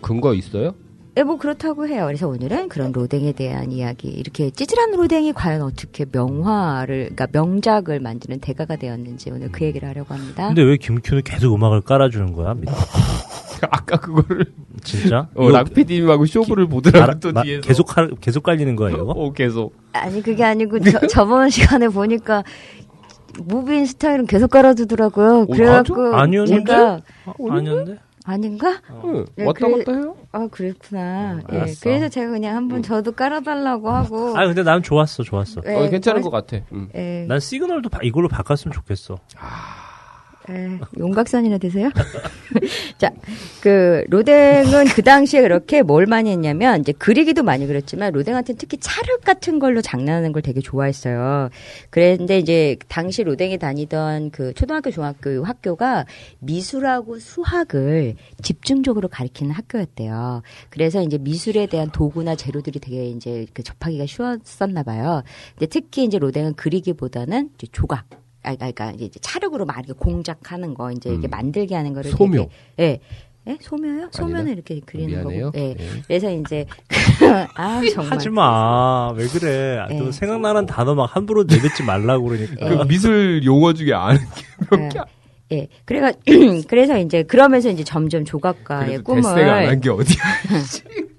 [0.00, 0.74] 근거 있어요?
[1.16, 2.06] 예, 뭐 그렇다고 해요.
[2.06, 4.08] 그래서 오늘은 그런 로댕에 대한 이야기.
[4.08, 10.14] 이렇게 찌질한 로댕이 과연 어떻게 명화를, 그러니까 명작을 만드는 대가가 되었는지 오늘 그 얘기를 하려고
[10.14, 10.46] 합니다.
[10.46, 12.54] 근데 왜 김큐는 계속 음악을 깔아주는 거야?
[13.70, 14.46] 아까 그거를
[14.82, 15.28] 진짜?
[15.34, 18.86] 어, 락피디님하고 쇼부를 보더라고 또 뒤에서 계속 할- 계속 깔리는 이거?
[18.86, 22.44] 어 계속 아니, 그게 아니고 저, 저번 시간에 보니까
[23.44, 25.46] 무비인 스타일은 계속 깔아두더라고요.
[25.46, 26.64] 그래갖고 아니었는데?
[26.64, 27.00] 제가
[27.50, 27.98] 아니었는데?
[28.26, 28.80] 아닌가?
[29.04, 30.16] 응, 네, 왔다 그래- 갔다 해요?
[30.30, 31.40] 아, 그랬구나.
[31.52, 31.56] 예.
[31.56, 31.80] 알았어.
[31.82, 34.36] 그래서 제가 그냥 한번 저도 깔아달라고 하고.
[34.38, 35.62] 아 근데 난 좋았어 좋았어.
[35.66, 36.58] 예, 어, 괜찮은 것 같아.
[36.72, 36.88] 응.
[36.94, 37.24] 예.
[37.28, 39.16] 난 시그널도 바- 이걸로 바꿨으면 좋겠어.
[40.48, 41.90] 에, 용각산이나 되세요?
[42.98, 43.10] 자,
[43.60, 49.22] 그 로댕은 그 당시에 그렇게 뭘 많이 했냐면 이제 그리기도 많이 그렸지만 로댕한테는 특히 찰흙
[49.22, 51.50] 같은 걸로 장난하는 걸 되게 좋아했어요.
[51.90, 56.06] 그랬는데 이제 당시 로댕이 다니던 그 초등학교, 중학교 학교가
[56.38, 60.42] 미술하고 수학을 집중적으로 가리키는 학교였대요.
[60.70, 65.22] 그래서 이제 미술에 대한 도구나 재료들이 되게 이제 그 접하기가 쉬웠었나 봐요.
[65.58, 68.08] 근데 특히 이제 로댕은 그리기보다는 이제 조각
[68.42, 71.30] 아, 그러니까 이제 찰흙으로 막 이렇게 공작하는 거, 이제 이렇게 음.
[71.30, 72.48] 만들게 하는 거를 소묘.
[72.80, 72.98] 예,
[73.46, 74.08] 예, 소묘요?
[74.12, 75.46] 소묘는 이렇게 그리는 미안해요.
[75.46, 75.76] 거고, 예.
[75.78, 75.88] 예.
[76.06, 76.66] 그래서 이제
[77.56, 79.12] 아 정말 하지 마.
[79.12, 79.78] 왜 그래?
[79.78, 80.12] 아, 또 예.
[80.12, 82.68] 생각나는 단어 막 함부로 내뱉지 말라고 그러니까.
[82.68, 85.06] 그 미술 용어 중에 아는 게
[85.52, 85.68] 예, 예.
[85.84, 86.12] 그래가
[86.68, 90.22] 그래서 이제 그러면서 이제 점점 조각가의 그래도 대세가 안한 꿈을 게 어디야?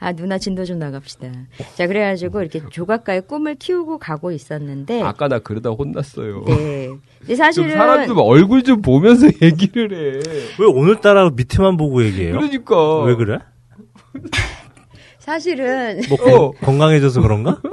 [0.00, 1.28] 아 누나 진도 좀 나갑시다.
[1.74, 6.44] 자 그래가지고 이렇게 조각가의 꿈을 키우고 가고 있었는데, 아까 나 그러다 혼났어요.
[6.46, 6.88] 네.
[7.20, 10.20] 근데 좀 사실은 사람 좀 얼굴 좀 보면서 얘기를 해.
[10.60, 12.34] 왜 오늘따라 밑에만 보고 얘기해요?
[12.34, 13.38] 그러니까 왜 그래?
[15.18, 16.50] 사실은 뭐 어.
[16.50, 17.58] 건- 건강해져서 그런가?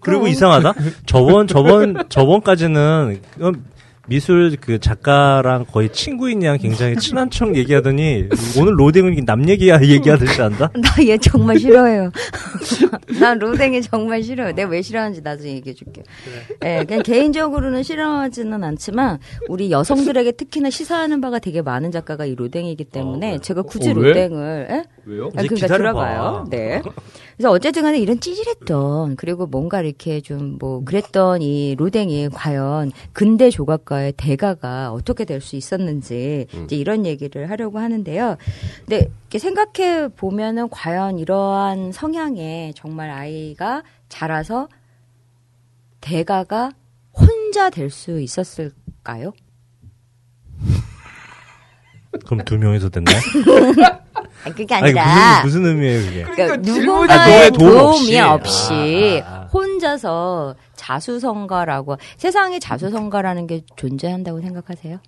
[0.00, 0.28] 그리고 그럼.
[0.28, 0.74] 이상하다.
[1.06, 3.64] 저번 저번 저번까지는 음,
[4.08, 8.28] 미술 그 작가랑 거의 친구인 양 굉장히 친한 척 얘기하더니
[8.58, 10.70] 오늘 로딩은 남 얘기야 얘기하듯이 한다.
[10.74, 12.10] 나 얘 정말 싫어해요.
[13.20, 14.52] 난 로댕이 정말 싫어요.
[14.52, 16.02] 내가 왜 싫어하는지 나중에 얘기해 줄게.
[16.64, 22.84] 예, 그냥 개인적으로는 싫어하지는 않지만 우리 여성들에게 특히나 시사하는 바가 되게 많은 작가가 이 로댕이기
[22.84, 24.08] 때문에 제가 굳이 어, 왜?
[24.08, 24.84] 로댕을 예?
[25.04, 25.26] 왜요?
[25.26, 25.76] 아, 그러니까 기다려봐.
[25.78, 26.46] 들어봐요.
[26.50, 26.82] 네.
[27.42, 33.50] 그래서 어쨌든 간에 이런 찌질했던, 그리고 뭔가 이렇게 좀 뭐, 그랬던 이 로댕이 과연 근대
[33.50, 38.36] 조각가의 대가가 어떻게 될 수 있었는지, 이제 이런 얘기를 하려고 하는데요.
[38.86, 44.68] 근데 이렇게 생각해 보면은 과연 이러한 성향에 정말 아이가 자라서
[46.00, 46.70] 대가가
[47.12, 49.32] 혼자 될 수 있었을까요?
[52.26, 53.16] 그럼 두 명이서 됐나요?
[54.44, 56.24] 아니, 그게 아니 아니라 무슨 무슨 의미예요 그게?
[56.24, 58.18] 그러니까 질문이 누군가의 아, 도움 도움이 없이.
[58.20, 59.48] 없이, 아, 아.
[59.52, 64.98] 혼자서 자수성가라고 세상에 자수성가라는 게 존재한다고 생각하세요?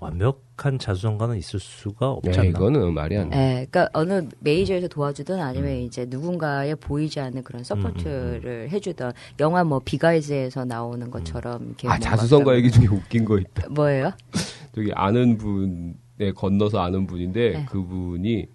[0.00, 2.48] 완벽한 자수성가는 있을 수가 없지 네?
[2.48, 3.36] 이거는 말이 안 돼.
[3.38, 5.76] 예, 그러니까 어느 메이저에서 도와주든 아니면 음.
[5.82, 11.98] 이제 누군가의 보이지 않는 그런 support를 해주던 영화 뭐 Big Eyes에서 나오는 것처럼 이렇게 아,
[11.98, 13.68] 자수성가 얘기 중에 웃긴 거 있다.
[13.70, 14.12] 뭐예요?
[14.74, 17.64] 저기 아는 분 에 건너서 아는 분인데 네.
[17.66, 18.46] 그분이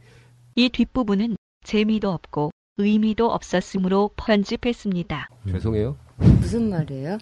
[0.55, 5.29] 이 뒷부분은 재미도 없고 의미도 없었으므로 편집했습니다.
[5.45, 5.51] 음.
[5.51, 5.95] 죄송해요.
[6.17, 7.17] 무슨 말이에요?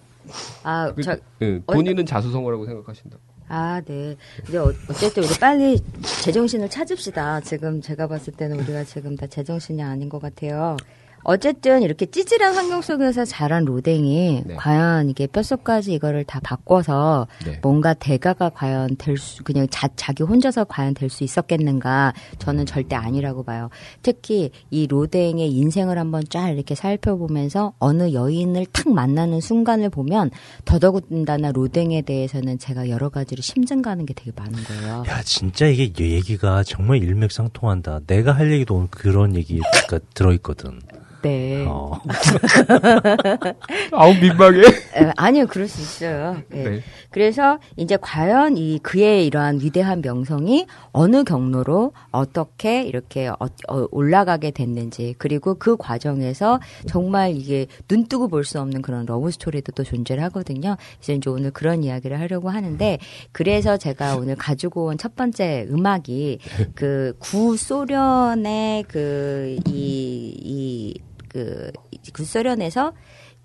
[0.64, 3.18] 아, 그- 저, 예, 본인은 자수성가라고 생각하신다.
[3.50, 4.16] 아, 네.
[4.46, 5.80] 근데 어, 어쨌든 우리 빨리
[6.24, 7.42] 제정신을 찾읍시다.
[7.42, 10.78] 지금 제가 봤을 때는 우리가 지금 다 제정신이 아닌 것 같아요.
[11.24, 14.56] 어쨌든 이렇게 찌질한 환경 속에서 자란 로댕이 네.
[14.56, 17.60] 과연 이게 뼛속까지 이거를 다 바꿔서 네.
[17.62, 22.14] 뭔가 대가가 과연 될 수, 그냥 자, 자기 혼자서 과연 될 수 있었겠는가?
[22.38, 23.70] 저는 절대 아니라고 봐요.
[24.04, 30.30] 특히 이 로댕의 인생을 한번 쫙 이렇게 살펴보면서 어느 여인을 탁 만나는 순간을 보면
[30.66, 35.04] 더더군다나 로댕에 대해서는 제가 여러 가지로 심증 가는 게 되게 많은 거예요.
[35.08, 38.02] 야 진짜 이게 얘기가 정말 일맥상통한다.
[38.08, 40.80] 내가 할 얘기도 그런 얘기가 들어있거든.
[41.22, 41.66] 네.
[41.68, 41.92] 어.
[43.92, 44.60] 아우 민망해.
[44.62, 46.38] 에, 아니요, 그럴 수 있어요.
[46.54, 46.64] 예.
[46.64, 46.82] 네.
[47.12, 53.36] 그래서 이제 과연 이 그의 이러한 위대한 명성이 어느 경로로 어떻게 이렇게 어-
[53.68, 59.30] 어, 올라가게 됐는지 그리고 그 과정에서 정말 이게 눈 뜨고 볼 수 없는 그런 love
[59.32, 60.76] story도 또 존재를 하거든요.
[61.00, 62.98] 그래서 이제 오늘 그런 이야기를 하려고 하는데
[63.32, 66.40] 그래서 제가 오늘 가지고 온 첫 번째 음악이
[66.76, 70.94] 그 구소련의 그이이
[71.30, 71.72] 그
[72.14, 72.94] 구소련에서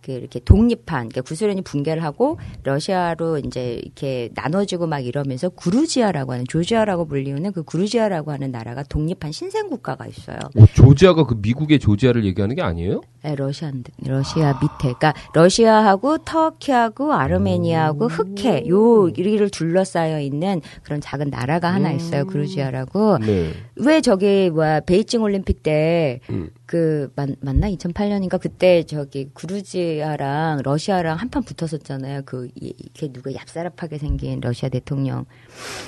[0.05, 6.45] 그 이렇게 독립한 그러니까 구소련이 붕괴를 하고 러시아로 이제 이렇게 나눠지고 막 이러면서 그루지아라고 하는
[6.47, 10.39] 조지아라고 불리우는 그 그루지아라고 하는 나라가 독립한 신생 국가가 있어요.
[10.57, 13.01] 오, 조지아가 그 미국의 조지아를 얘기하는 게 아니에요?
[13.23, 13.73] 네, 러시아
[14.05, 21.91] 러시아 밑에 그러니까 러시아하고 터키하고 아르메니아하고 흑해 요 이를 둘러싸여 있는 그런 작은 나라가 하나
[21.93, 22.27] 있어요.
[22.27, 23.19] 구루지아라고.
[23.19, 23.53] 네.
[23.77, 26.51] 왜 저기 뭐야 베이징 올림픽 때 음.
[26.67, 32.23] 그 맞나 2008년인가 그때 저기 구루지아랑 러시아랑 한판 붙었었잖아요.
[32.25, 35.27] 그 이- 이렇게 누가 얍사랍하게 생긴 러시아 대통령.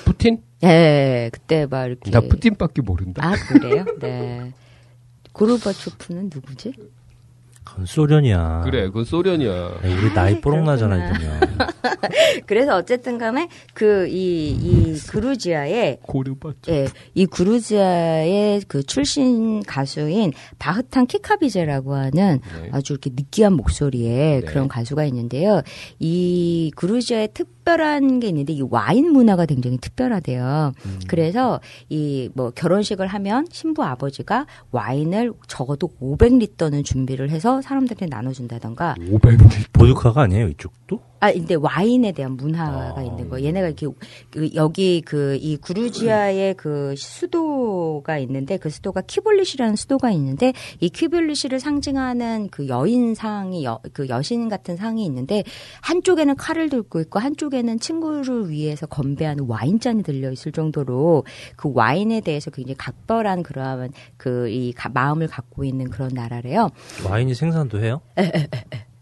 [0.04, 0.42] 푸틴?
[0.64, 3.26] 예, 그때 막 이렇게 나 푸틴밖에 모른다.
[3.26, 3.84] 아 그래요?
[4.00, 4.52] 네.
[5.32, 6.72] 고르바초프는 누구지?
[7.76, 8.62] 그건 소련이야.
[8.64, 9.52] 그래, 그건 소련이야.
[9.54, 11.40] 야, 우리 나이 뽀록 나잖아 이러면.
[12.46, 16.72] 그래서 어쨌든 간에 그 이 이 그루지아의 고르바초.
[16.72, 22.70] 예, 이 그루지아의 그 출신 가수인 바흐탄 키카비제라고 하는 네.
[22.72, 24.46] 아주 이렇게 느끼한 목소리의 네.
[24.46, 25.60] 그런 가수가 있는데요.
[25.98, 30.72] 이 그루지아의 특 별한 게 있는데 이 와인 문화가 굉장히 특별하대요.
[30.86, 31.00] 음.
[31.08, 31.60] 그래서
[31.90, 39.72] 이 뭐 결혼식을 하면 신부 아버지가 와인을 적어도 500리터는 준비를 해서 사람들한테 나눠준다던가 500리.
[39.72, 41.00] 보드카가 아니에요 이쪽도?
[41.20, 43.02] 아, 근데 와인에 대한 문화가 아.
[43.02, 43.46] 있는 거예요.
[43.46, 43.86] 얘네가 이렇게
[44.30, 51.60] 그 여기 그 이 구루지아의 그 수도가 있는데 그 수도가 키볼리시라는 수도가 있는데 이 키볼리시를
[51.60, 55.44] 상징하는 그 여인 상이 여, 그 여신 같은 상이 있는데
[55.82, 61.24] 한쪽에는 칼을 들고 있고 한쪽에는 친구를 위해서 건배하는 와인잔이 들려 있을 정도로
[61.56, 66.70] 그 와인에 대해서 굉장히 각별한 그러한 그 이 마음을 갖고 있는 그런 나라래요.
[67.08, 68.00] 와인이 생산도 해요?
[68.14, 68.48] 그래가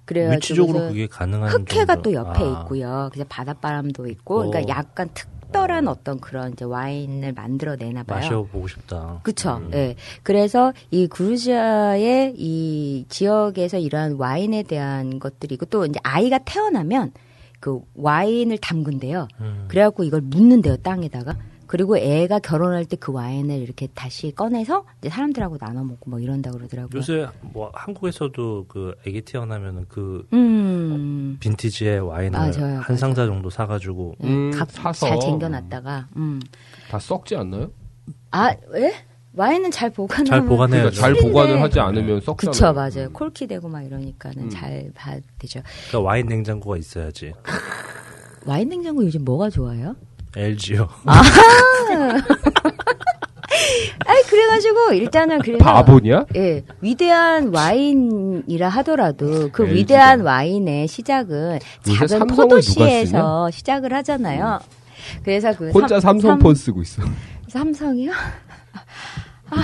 [0.07, 2.61] 지고서 위치적으로 그게 가능한 흑해가 정도- 또 옆에 아.
[2.63, 3.09] 있고요.
[3.13, 4.51] 그래서 바닷바람도 있고, 오.
[4.51, 8.19] 그러니까 약간 특별한 어떤 그런 이제 와인을 만들어내나 봐요.
[8.21, 9.21] 마셔보고 싶다.
[9.23, 9.57] 그쵸.
[9.63, 9.71] 음.
[9.73, 9.95] 예.
[10.23, 17.13] 그래서 이 그루지아의 이 지역에서 이러한 와인에 대한 것들이고 또 이제 아이가 태어나면
[17.61, 19.29] 그 와인을 담근대요.
[19.41, 19.65] 음.
[19.69, 21.35] 그래갖고 이걸 묻는데요, 땅에다가.
[21.67, 26.51] 그리고 애가 결혼할 때 그 와인을 이렇게 다시 꺼내서 이제 사람들하고 나눠 먹고 뭐 이런다
[26.53, 26.97] 그러더라고요.
[26.99, 31.37] 요새 뭐 한국에서도 그 아기 태어나면은 그 음.
[31.41, 35.07] 빈티지의 와인을 맞아요, 한 상자 정도 사가지고 음, 각 사서.
[35.09, 36.41] 잘 쟁겨놨다가, 음.
[36.91, 37.71] 다 썩지 않나요?
[38.31, 38.95] 아, 왜?
[39.37, 41.01] 와인은 잘 보관하면 잘 보관해야죠.
[41.01, 41.29] 그러니까 잘.
[41.31, 42.53] 보관을 하지 않으면 썩잖아요.
[42.53, 43.11] 그쵸, 맞아요.
[43.13, 44.49] 콜키 되고 막 이러니까는 음.
[44.51, 45.61] 잘 봐야 되죠.
[45.89, 47.33] 그러니까 와인 냉장고가 있어야지.
[48.47, 49.97] 와인 냉장고 요즘 뭐가 좋아요?
[50.37, 50.89] LG요.
[54.07, 55.65] 아이, 그래가지고, 일단은 그래서.
[55.65, 56.27] 바보냐?
[56.37, 59.73] 예, 위대한 와인이라 하더라도 그 LG 가.
[59.73, 61.59] 위대한 와인의 시작은
[62.09, 64.61] 작은 포도시에서 시작을 하잖아요.
[65.23, 67.03] 그래서 그 혼자 삼- 삼성폰 쓰고 있어.
[67.49, 68.11] 삼성이요?
[69.51, 69.57] 아,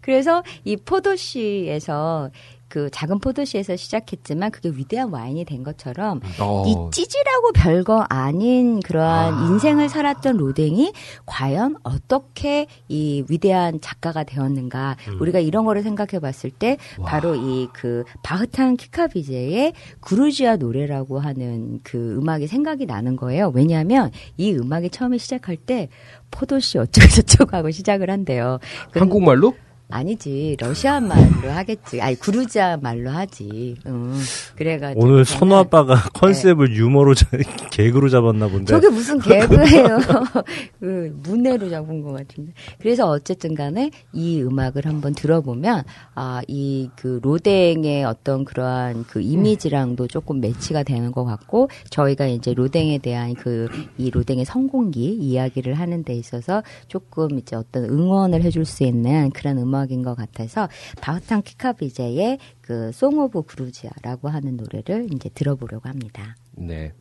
[0.00, 2.30] 그래서 이 포도씨에서
[2.72, 6.64] 그 작은 포도시에서 시작했지만 그게 위대한 와인이 된 것처럼 어.
[6.66, 9.46] 이 찌질하고 별거 아닌 그러한 아.
[9.50, 10.94] 인생을 살았던 로댕이
[11.26, 17.04] 과연 어떻게 이 위대한 작가가 되었는가 우리가 이런 거를 생각해 봤을 때 와.
[17.10, 23.52] 바로 이 그 바흐탄 키카비제의 구루지아 노래라고 하는 그 음악이 생각이 나는 거예요.
[23.54, 25.90] 왜냐하면 이 음악이 처음에 시작할 때
[26.30, 28.58] 포도씨 어쩌고저쩌고 하고 시작을 한대요.
[28.92, 29.54] 그- 한국말로?
[29.92, 32.00] 아니지 러시아 말로 하겠지.
[32.00, 33.76] 아니 구루지아 말로 하지.
[33.86, 34.14] 응.
[34.56, 37.26] 그래가지고 오늘 선우 아빠가 컨셉을 유머로 자-
[37.70, 38.64] 개그로 잡았나 본데.
[38.66, 39.98] 저게 무슨 개그예요?
[40.80, 42.52] 그 문해로 잡은 것 같은데.
[42.80, 45.84] 그래서 어쨌든 간에 이 음악을 한번 들어보면,
[46.14, 52.54] 아, 이 그 로댕의 어떤 그러한 그 이미지랑도 조금 매치가 되는 것 같고, 저희가 이제
[52.54, 53.68] 로댕에 대한 그
[53.98, 59.58] 이 로댕의 성공기 이야기를 하는 데 있어서 조금 이제 어떤 응원을 해줄 수 있는 그런
[59.58, 60.69] 음악 인 것 같아서,
[61.01, 66.35] 바흐탄 키카비제의 그 송 오브 그루지아라고 하는 노래를 이제 들어보려고 합니다.
[66.57, 66.93] 네.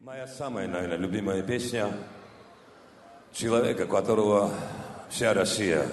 [0.00, 1.90] Моя самая, наверное, любимая песня
[3.32, 4.50] человека, которого
[5.10, 5.86] вся Россия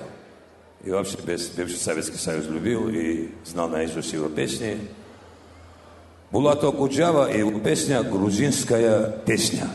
[0.84, 4.78] и вообще весь бывший Советский Союз любил и знал наизусть его песни.
[6.32, 9.68] Булато Куджава и его песня «Грузинская песня».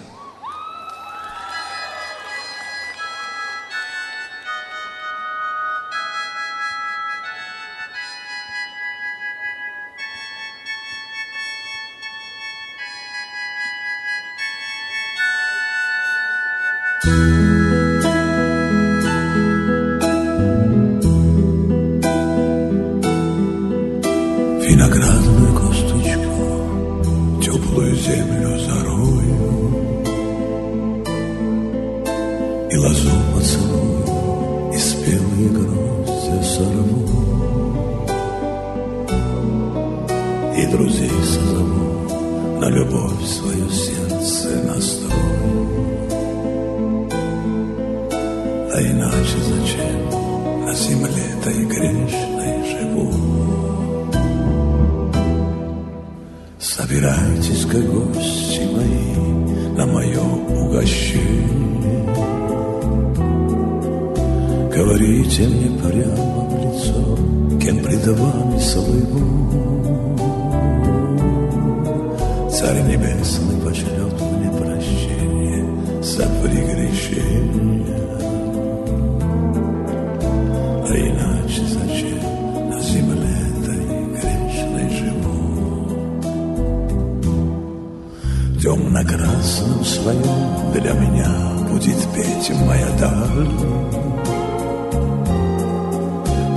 [93.13, 93.47] Даль.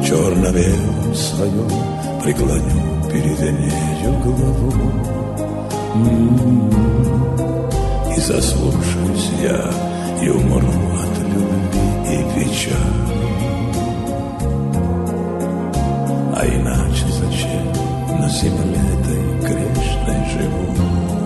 [0.06, 1.68] Черно-белом своем
[2.22, 4.72] преклоню перед нею голову.
[5.94, 6.70] М,
[8.16, 9.60] И заслушаюсь я
[10.24, 13.16] и умру от любви и печали.
[16.34, 17.66] А иначе зачем
[18.18, 21.25] на земле этой грешной живу?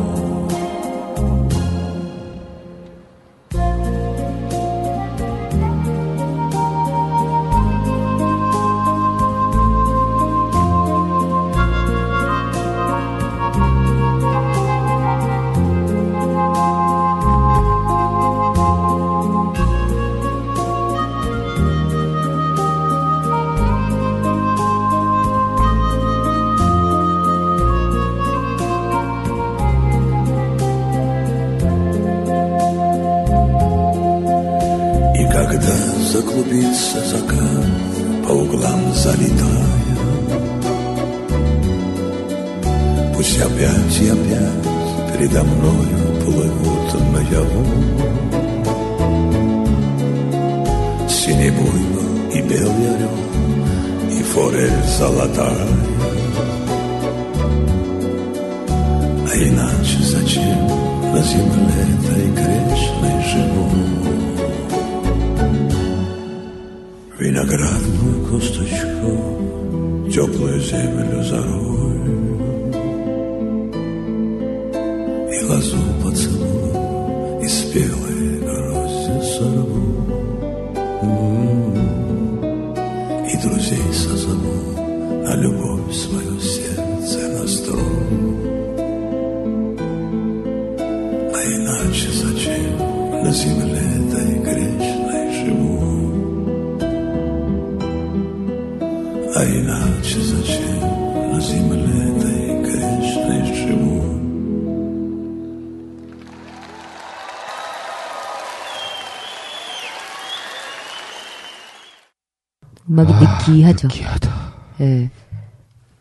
[113.70, 113.88] 하죠.
[113.88, 114.54] 기하다.
[114.80, 115.10] 예.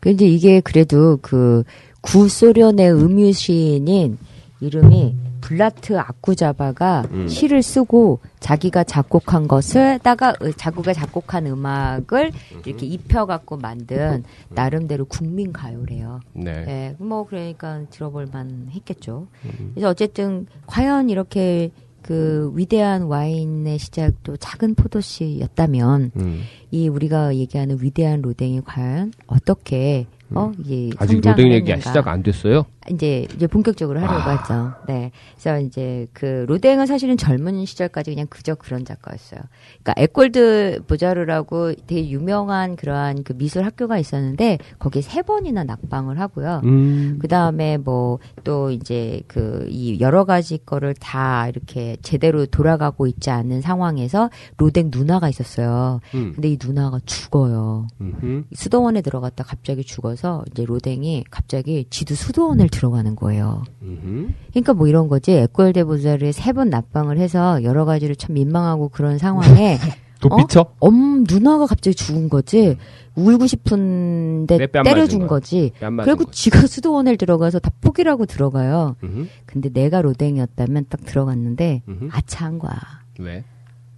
[0.00, 1.62] 그 이제 이게 그래도 그
[2.00, 4.18] 구소련의 음유 시인인
[4.60, 7.28] 이름이 블라트 아쿠자바가 음.
[7.28, 12.30] 시를 쓰고 자기가 작곡한 것을다가 자기가 작곡한 음악을
[12.64, 16.20] 이렇게 입혀갖고 만든 나름대로 국민 가요래요.
[16.34, 16.64] 네.
[16.68, 19.28] 예, 뭐 그러니까 들어볼 만 했겠죠.
[19.44, 19.72] 음.
[19.74, 21.70] 그래서 어쨌든 과연 이렇게
[22.02, 26.42] 그 위대한 와인의 시작도 작은 포도씨였다면 음.
[26.70, 30.90] 이 우리가 얘기하는 위대한 로댕이 과연 어떻게 어 이게 음.
[30.98, 31.80] 아직 성장을 로댕 얘기.
[31.80, 32.64] 시작 안 됐어요?
[32.90, 34.36] 이제 이제 본격적으로 하려고 아.
[34.36, 34.72] 하죠.
[34.86, 35.10] 네.
[35.34, 39.40] 그래서 이제 그 로댕은 사실은 젊은 시절까지 그냥 그저 그런 작가였어요.
[39.82, 46.62] 그러니까 에콜드 보자르라고 되게 유명한 그러한 그 미술 학교가 있었는데 거기에 세 번이나 낙방을 하고요.
[46.64, 47.18] 음.
[47.20, 53.30] 그 다음에 뭐 또 이제 그 이 여러 가지 거를 다 이렇게 제대로 돌아가고 있지
[53.30, 56.00] 않은 상황에서 로댕 누나가 있었어요.
[56.14, 56.32] 음.
[56.34, 57.86] 근데 이 누나가 죽어요.
[58.00, 58.44] 음흠.
[58.54, 63.62] 수도원에 들어갔다 갑자기 죽어서 이제 로댕이 갑자기 지도 수도원을 들어가는 거예요.
[63.82, 64.28] 음흠.
[64.50, 65.32] 그러니까 뭐 이런 거지.
[65.32, 69.78] 에콜 데보자를 세 번 납방을 해서 여러 가지로 참 민망하고 그런 상황에
[70.20, 70.66] 도피쳐?
[70.80, 72.76] 엄 누나가 갑자기 죽은 거지.
[73.16, 75.26] 울고 싶은데 때려준.
[75.26, 75.72] 거지.
[75.78, 76.42] 그리고 거지.
[76.42, 78.96] 지가 수도원을 들어가서 다 포기라고 들어가요.
[79.02, 79.26] 음흠.
[79.46, 82.08] 근데 내가 로댕이었다면 딱 들어갔는데 음흠.
[82.12, 82.78] 아차한 거야.
[83.18, 83.44] 왜?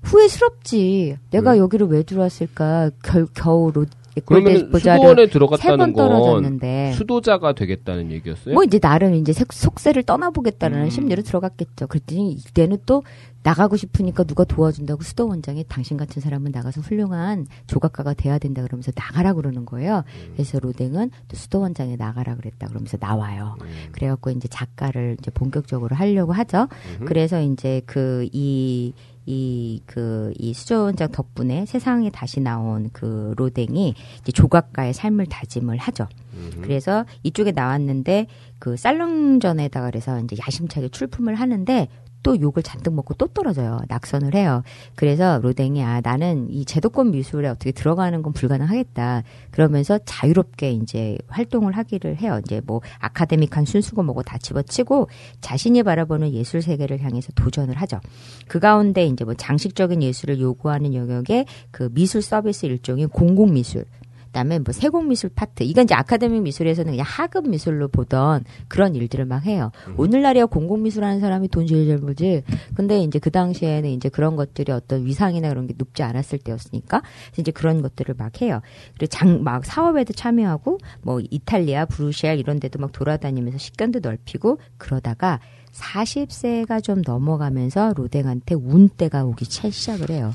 [0.02, 1.16] 후회스럽지.
[1.30, 1.58] 내가 왜?
[1.58, 2.90] 여기를 왜 들어왔을까?
[3.02, 3.84] 결, 겨우 로,
[4.24, 6.92] 그러면 수도원에 세 들어갔다는 번 건.
[6.94, 8.54] 수도자가 되겠다는 얘기였어요?
[8.54, 10.90] 뭐 이제 나름 이제 색- 속세를 떠나보겠다는 음.
[10.90, 11.86] 심리로 들어갔겠죠.
[11.86, 13.02] 그랬더니 이때는 또
[13.44, 18.92] 나가고 싶으니까 누가 도와준다고 수도 원장이 당신 같은 사람은 나가서 훌륭한 조각가가 돼야 된다 그러면서
[18.94, 20.04] 나가라 그러는 거예요.
[20.06, 20.32] 음.
[20.34, 23.56] 그래서 로댕은 또 수도 원장에 나가라 그랬다 그러면서 나와요.
[23.62, 23.66] 음.
[23.92, 26.68] 그래갖고 이제 작가를 이제 본격적으로 하려고 하죠.
[27.00, 27.04] 음흠.
[27.06, 28.92] 그래서 이제 그이
[29.26, 36.08] 이 그 이 수조원장 덕분에 세상에 다시 나온 그 로댕이 이제 조각가의 삶을 다짐을 하죠.
[36.34, 36.60] 음흠.
[36.62, 38.26] 그래서 이쪽에 나왔는데
[38.58, 41.88] 그 쌀렁전에다가 그래서 이제 야심차게 출품을 하는데
[42.22, 43.80] 또 욕을 잔뜩 먹고 또 떨어져요.
[43.88, 44.62] 낙선을 해요.
[44.94, 49.22] 그래서 로댕이 아 나는 이 제도권 미술에 어떻게 들어가는 건 불가능하겠다.
[49.50, 52.40] 그러면서 자유롭게 이제 활동을 하기를 해요.
[52.44, 55.08] 이제 뭐 아카데믹한 순수고 뭐고 다 집어치고
[55.40, 58.00] 자신이 바라보는 예술 세계를 향해서 도전을 하죠.
[58.48, 63.84] 그 가운데 이제 뭐 장식적인 예술을 요구하는 영역의 그 미술 서비스 일종인 공공 미술
[64.32, 69.26] 그다음에 뭐 세공 미술 파트 이건 이제 아카데미 미술에서는 그냥 하급 미술로 보던 그런 일들을
[69.26, 69.70] 막 해요.
[69.98, 72.42] 오늘날이야 공공 미술하는 사람이 돈 제일 잘 벌지.
[72.74, 77.02] 근데 이제 그 당시에는 이제 그런 것들이 어떤 위상이나 그런 게 높지 않았을 때였으니까
[77.38, 78.60] 이제 그런 것들을 막 해요.
[78.94, 85.40] 그리고 장 막 사업에도 참여하고 뭐 이탈리아, 브루셀 이런 데도 막 돌아다니면서 식견도 넓히고 그러다가
[85.72, 90.32] 40세가 좀 넘어가면서 로댕한테 운 때가 오기 차 시작을 해요.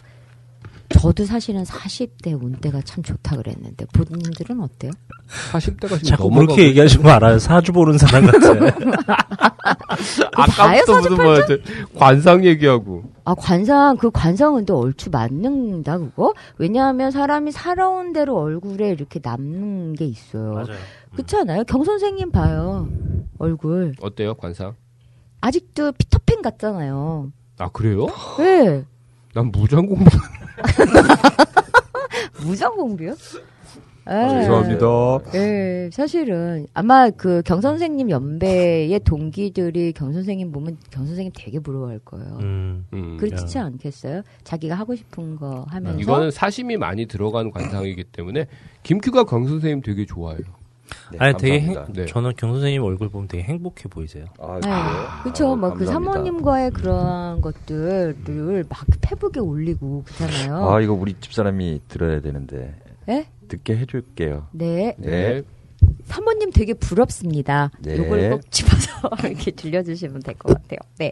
[0.89, 4.91] 저도 사실은 40대 운때가 참 좋다 그랬는데 본인들은 어때요?
[5.51, 7.39] 40대가 지금 자꾸 넘어가고 그렇게 얘기하지 말아요.
[7.39, 8.53] 사주 보는 사람 같아.
[10.55, 11.35] 다예요, 아까부터 무슨 뭐
[11.95, 16.33] 관상 얘기하고 아 관상 그 관상은 또 얼추 맞는다 그거?
[16.57, 20.53] 왜냐하면 사람이 살아온 대로 얼굴에 이렇게 남는 게 있어요.
[20.53, 20.77] 맞아요.
[21.13, 21.63] 그렇잖아요.
[21.65, 22.87] 경 선생님 봐요
[23.39, 24.75] 얼굴 어때요 관상?
[25.41, 27.31] 아직도 피터팬 같잖아요.
[27.57, 28.07] 아 그래요?
[28.39, 30.09] 왜난 무장 공부
[32.43, 33.15] 무장 공부요?
[34.09, 34.85] 아, 죄송합니다.
[35.35, 41.99] 예, 사실은 아마 그 경 선생님 연배의 동기들이 경 선생님 보면 경 선생님 되게 부러워할
[41.99, 42.37] 거예요.
[42.39, 42.85] 음.
[42.93, 43.17] 음.
[43.17, 44.21] 그렇지 않겠어요?
[44.45, 48.47] 자기가 하고 싶은 거 하면서 이거는 사심이 많이 들어간 관상이기 때문에
[48.83, 50.39] 김큐가 강 선생님 되게 좋아해요.
[51.11, 51.93] 네, 아니 되게 감사합니다.
[51.93, 51.99] 네.
[52.01, 54.25] 행, 저는 경 선생님 얼굴 보면 되게 행복해 보이세요.
[54.39, 54.59] 아, 네.
[54.61, 55.07] 그래요?
[55.23, 55.47] 그렇죠.
[55.49, 56.13] 아유, 막그 감사합니다.
[56.13, 60.69] 사모님과의 그런 것들을 막 페북에 올리고 그렇잖아요.
[60.69, 62.75] 아, 이거 우리 집 사람이 들어야 되는데.
[63.05, 63.27] 네?
[63.47, 64.47] 듣게 해줄게요.
[64.51, 64.95] 네.
[64.97, 65.41] 네.
[66.05, 67.69] 사모님 되게 부럽습니다.
[67.79, 67.97] 네.
[67.97, 68.87] 요걸 꼭 집어서
[69.27, 70.79] 이렇게 들려주시면 될 것 같아요.
[70.97, 71.11] 네.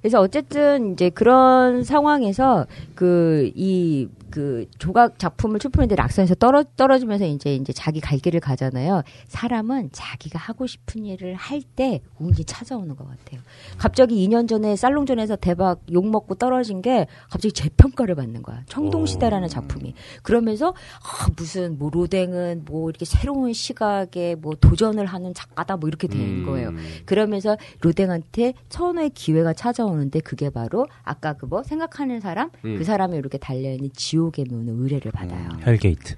[0.00, 7.54] 그래서 어쨌든 이제 그런 상황에서 그 이 그 조각 작품을 출품했는데 낙선에서 떨어 떨어지면서 이제
[7.54, 9.02] 이제 자기 갈 길을 가잖아요.
[9.28, 13.40] 사람은 자기가 하고 싶은 일을 할 때 운이 찾아오는 것 같아요.
[13.78, 18.62] 갑자기 2년 전에 살롱전에서 대박 욕 먹고 떨어진 게 갑자기 재평가를 받는 거야.
[18.66, 19.94] 청동시대라는 작품이.
[20.22, 26.08] 그러면서 아, 무슨 뭐 로댕은 뭐 이렇게 새로운 시각에 뭐 도전을 하는 작가다 뭐 이렇게
[26.08, 26.46] 된 음.
[26.46, 26.72] 거예요.
[27.06, 32.76] 그러면서 로댕한테 절호의 기회가 찾아오는데 그게 바로 아까 그 뭐 생각하는 사람 음.
[32.76, 35.48] 그 사람이 이렇게 달려 있는 지옥 의 문을 의뢰를 받아요.
[35.66, 36.14] Hell gate.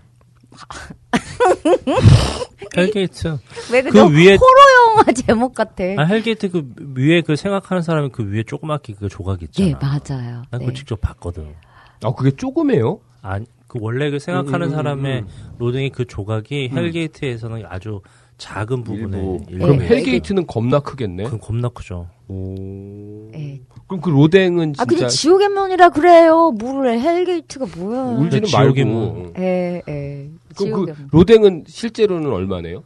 [2.76, 3.38] Hell gate.
[3.72, 5.84] 왜그그 위에- 호러 영화 제목 같아.
[5.96, 9.68] 아, Hell gate 그 위에 그 생각하는 사람이 그 위에 조그맣게 그 조각 있잖아.
[9.68, 10.42] 예, 맞아요.
[10.50, 10.66] 난 네.
[10.66, 11.54] 그거 직접 봤거든.
[12.02, 13.00] 아 그게 조금해요?
[13.22, 15.28] 아니, 그 원래 그 생각하는 음, 음, 사람의 음.
[15.58, 18.00] 로댕의 그 조각이 hell gate에서는 아주
[18.38, 19.40] 작은 부분에 일부.
[19.48, 19.64] 일부.
[19.64, 19.88] 그럼 네.
[19.88, 21.24] 헬게이트는 겁나 크겠네.
[21.24, 22.08] 그건 겁나 크죠.
[22.28, 23.30] 오.
[23.34, 23.60] 예.
[23.88, 26.52] 그럼 그 로댕은 아, 진짜 그냥 지옥의 문이라 그래요.
[26.52, 28.02] 물을 헬게이트가 뭐야.
[28.18, 29.12] 울지는 지옥의 말고.
[29.12, 29.32] 문.
[29.38, 30.30] 예, 예.
[30.56, 31.08] 그럼 그 문.
[31.10, 32.84] 로댕은 실제로는 얼마네요?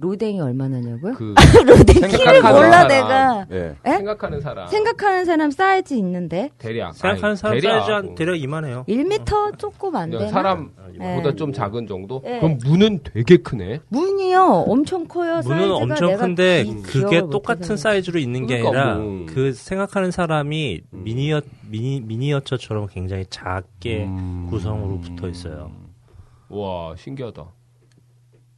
[0.00, 1.12] 로댕이 얼마나냐고요?
[1.14, 1.34] 그
[1.66, 2.88] 로댕 키를 몰라 사람.
[2.88, 3.46] 내가.
[3.52, 3.76] 예.
[3.84, 3.96] 에?
[3.96, 7.78] 생각하는 사람 생각하는 사람 사이즈 있는데 대략 생각하는 아니, 사람 대략.
[7.80, 8.84] 사이즈 한 대략 이만해요.
[8.88, 10.28] 1m 조금 안 되나?
[10.28, 11.36] 사람보다 네.
[11.36, 12.20] 좀 작은 정도?
[12.24, 12.40] 네.
[12.40, 13.80] 그럼 문은 되게 크네.
[13.88, 15.40] 문이요 엄청 커요.
[15.44, 17.76] 문은 사이즈가 엄청 큰데 기- 그게 똑같은.
[17.76, 19.26] 사이즈로 있는 게 그러니까 아니라 뭐.
[19.28, 21.04] 그 생각하는 사람이 음.
[21.04, 24.46] 미니어 미니 미니어처처럼 굉장히 작게 음.
[24.50, 25.70] 구성으로 붙어 있어요.
[26.48, 27.44] 와 신기하다.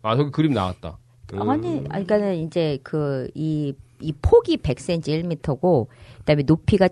[0.02, 0.98] 아 저기 그림 나왔다.
[1.40, 1.50] 음.
[1.50, 5.86] 아니, 그러니까는 이제 그 이 이 폭이 100cm 1m고
[6.18, 6.88] 그다음에 높이가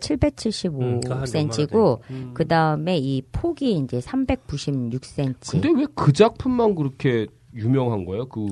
[0.81, 2.31] 음, 그거 한 785cm고 음.
[2.35, 5.51] 그다음에 이 폭이 이제 396cm.
[5.51, 8.27] 근데 왜 그 작품만 그렇게 유명한 거예요?
[8.29, 8.47] 그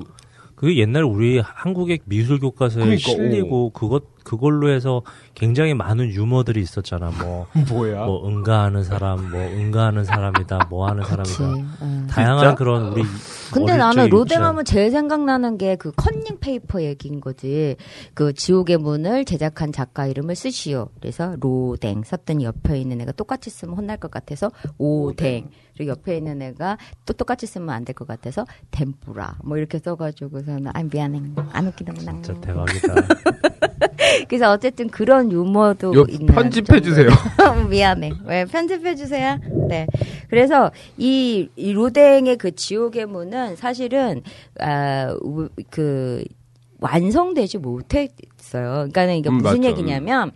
[0.59, 5.01] 그게 옛날 우리 한국의 미술 교과서에 그러니까, 실리고 그것 그걸로 해서
[5.33, 7.11] 굉장히 많은 유머들이 있었잖아.
[7.19, 8.05] 뭐, 뭐야?
[8.05, 11.03] 뭐 응가하는 사람, 뭐 응가하는 사람이다, 뭐 하는.
[11.03, 11.77] 사람이다.
[11.81, 12.07] 응.
[12.07, 12.55] 다양한 진짜?
[12.55, 13.03] 그런 우리
[13.51, 17.77] 근데 나는 로댕하면 제일 생각나는 게 그 컨닝 페이퍼 얘기인 거지.
[18.13, 20.89] 그 지옥의 문을 제작한 작가 이름을 쓰시오.
[20.99, 25.49] 그래서 로댕 썼더니 옆에 있는 애가 똑같이 쓰면 혼날 것 같아서 오댕.
[25.79, 29.37] 그리고 옆에 있는 애가 또 똑같이 쓰면 안 될 것 같아서 템뿌라.
[29.45, 31.21] 뭐 이렇게 써가지고서는 아 미안해.
[31.53, 32.21] 안 웃기는구나.
[32.21, 32.95] 진짜 대박이다.
[34.27, 35.93] 그래서 어쨌든 그런 유머도.
[36.27, 37.07] 편집해 주세요.
[37.69, 38.11] 미안해.
[38.25, 39.39] 왜 편집해 주세요.
[39.69, 39.87] 네.
[40.29, 44.21] 그래서 이, 이 로댕의 그 지옥의 문은 사실은
[44.59, 46.23] 아그
[46.81, 48.09] 완성되지 못했어요.
[48.91, 49.63] 그러니까는 이게 음, 무슨 맞죠.
[49.69, 50.31] 얘기냐면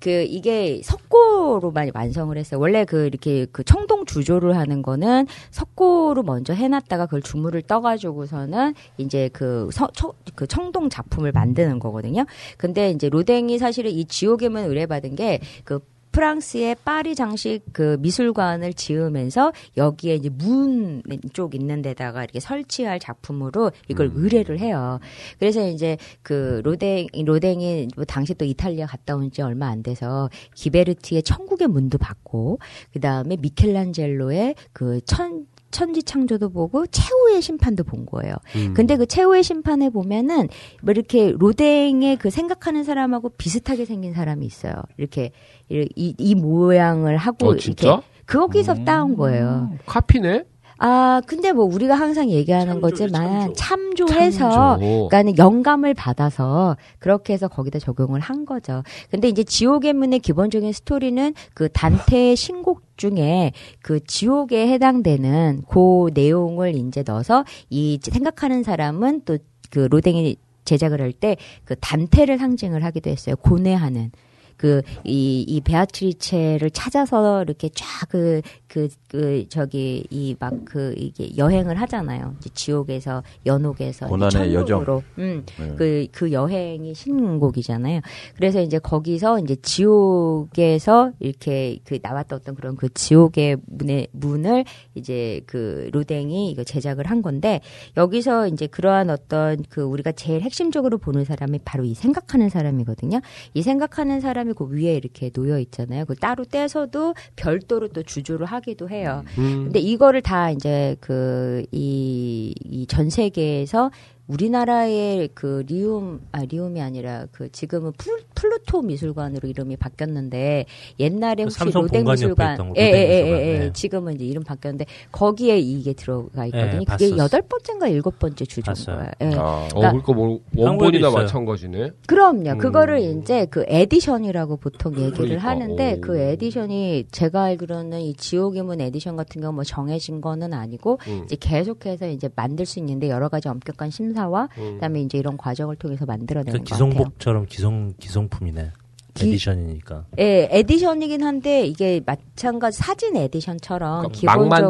[0.00, 2.60] 그 이게 석고로만 완성을 했어요.
[2.60, 9.28] 원래 그 이렇게 그 청동 주조를 하는 거는 석고로 먼저 해놨다가 그걸 주물을 떠가지고서는 이제
[9.32, 12.24] 그, 서, 처- 그 청동 작품을 만드는 거거든요.
[12.56, 15.80] 근데 이제 로댕이 사실은 이 지옥의 문 의뢰받은 게 그
[16.18, 21.00] 프랑스의 파리 장식 그 미술관을 지으면서 여기에 이제 문
[21.32, 24.98] 쪽 있는 데다가 이렇게 설치할 작품으로 이걸 의뢰를 해요.
[25.38, 30.28] 그래서 이제 그 로댕 로댕이 뭐 당시 또 이탈리아 갔다 온 지 얼마 안 돼서
[30.54, 32.58] 기베르티의 천국의 문도 봤고
[32.92, 38.34] 그 다음에 미켈란젤로의 그 천 천지 창조도 보고 최후의 심판도 본 거예요.
[38.56, 38.74] 음.
[38.74, 40.48] 근데 그 최후의 심판에 보면은
[40.82, 44.74] 뭐 이렇게 로댕의 그 생각하는 사람하고 비슷하게 생긴 사람이 있어요.
[44.96, 45.32] 이렇게
[45.68, 47.54] 이, 이 모양을 하고 어?
[47.54, 47.90] 이렇게
[48.26, 49.72] 거기서 따온 거예요.
[49.86, 50.44] 카피네?
[50.78, 54.06] 아 근데 뭐 우리가 항상 얘기하는 참조죠, 거지만 참조.
[54.06, 54.78] 참조 해서 참조.
[55.08, 58.82] 그러니까는 영감을 받아서 그렇게 해서 거기다 적용을 한 거죠.
[59.10, 63.52] 근데 이제 지옥의 문의 기본적인 스토리는 그 단테의 신곡 중에
[63.82, 69.36] 그 지옥에 해당되는 그 내용을 이제 넣어서 이 생각하는 사람은 또
[69.70, 73.36] 그 로댕이 제작을 할 때 그 단테를 상징을 하기도 했어요.
[73.36, 74.12] 고뇌하는.
[74.56, 81.36] 그, 이, 이 베아트리체를 찾아서 이렇게 쫙 그, 그, 그, 저기, 이 막 그, 이게
[81.36, 82.34] 여행을 하잖아요.
[82.38, 84.06] 이제 지옥에서, 연옥에서.
[84.06, 85.02] 고난의 여정.
[85.18, 85.74] 음, 네.
[85.76, 88.00] 그, 그 여행이 신곡이잖아요.
[88.36, 94.64] 그래서 이제 거기서 이제 지옥에서 이렇게 그 나왔던 어떤 그런 그 지옥의 문의, 문을
[94.94, 97.60] 이제 그 로댕이 이거 제작을 한 건데
[97.96, 103.20] 여기서 이제 그러한 어떤 그 우리가 제일 핵심적으로 보는 사람이 바로 이 생각하는 사람이거든요.
[103.54, 106.04] 이 생각하는 사람이 그 위에 이렇게 놓여 있잖아요.
[106.04, 109.24] 그 따로 떼서도 별도로 또 주조를 하기 도 해요.
[109.38, 109.64] 음.
[109.64, 113.90] 근데 이거를 다 이제 그 이 이 전 세계에서
[114.28, 120.66] 우리나라의 그 리움 아 리움이 아니라 그 지금은 플, 플라토 미술관으로 이름이 바뀌었는데
[121.00, 123.40] 옛날에 그 혹시 삼성 로댕 미술관 거, 예, 예, 예, 미술관.
[123.40, 123.72] 예, 네.
[123.72, 126.80] 지금은 이제 이름 바뀌었는데 거기에 이게 들어가 있거든요.
[126.82, 127.16] 예, 그게.
[127.16, 128.96] 여덟 번째인가 일곱 번째 봤어요.
[128.96, 129.10] 거예요.
[129.22, 129.34] 예.
[129.36, 131.10] 아, 어, 그러니까- 그러니까 뭐 원본이나.
[131.10, 131.90] 마찬가지네.
[132.06, 132.50] 그럼요.
[132.50, 132.58] 음.
[132.58, 136.00] 그거를 이제 그 edition이라고 보통 얘기를 그러니까, 하는데 오.
[136.02, 141.22] 그 edition이 제가 알기로는 이 지옥의 문 에디션 같은 경우 뭐 정해진 거는 아니고 음.
[141.24, 144.74] 이제 계속해서 이제 만들 수 있는데 여러 가지 엄격한 심사 와 음.
[144.74, 146.64] 그다음에 이제 이런 과정을 통해서 만들어내는 그.
[146.64, 148.72] 기성복처럼 기성 기성품이네.
[149.14, 150.04] 기- edition이니까.
[150.18, 154.18] 예, edition이긴 한데 이게 마찬가지 사진 edition처럼 그러니까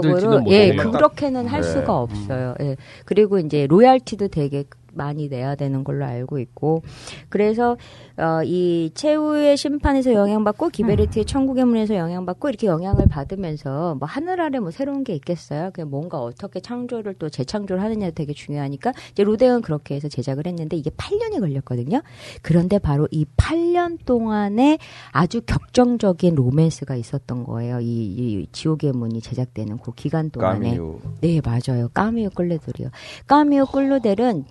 [0.01, 0.45] 기본적으로.
[0.51, 1.67] 예, 그렇게는 할 네.
[1.69, 2.55] 수가 없어요.
[2.61, 2.77] 예.
[3.05, 6.83] 그리고 이제 로얄티도 되게 많이 내야 되는 걸로 알고 있고
[7.29, 7.77] 그래서
[8.17, 14.59] 어, 이 최후의 심판에서 영향받고 기베르티의 천국의 문에서 영향받고 이렇게 영향을 받으면서 뭐 하늘 아래
[14.59, 15.71] 뭐 새로운 게 있겠어요.
[15.73, 20.77] 그냥 뭔가 어떻게 창조를 또 재창조를 하느냐 되게 중요하니까 이제 로댕은 그렇게 해서 제작을 했는데
[20.77, 22.03] 이게 8년이 걸렸거든요.
[22.43, 24.79] 그런데 바로 이 8년 동안에
[25.13, 27.81] 아주 격정적인 로맨스가 있었던 거예요.
[27.81, 30.71] 이, 이 지옥의 문이 제작되는 그 기간 동안에.
[30.77, 30.99] 까미유.
[31.21, 31.89] 네, 맞아요.
[31.89, 32.91] 까미오 끌레들이요.
[33.27, 34.45] 까미오 끌로델은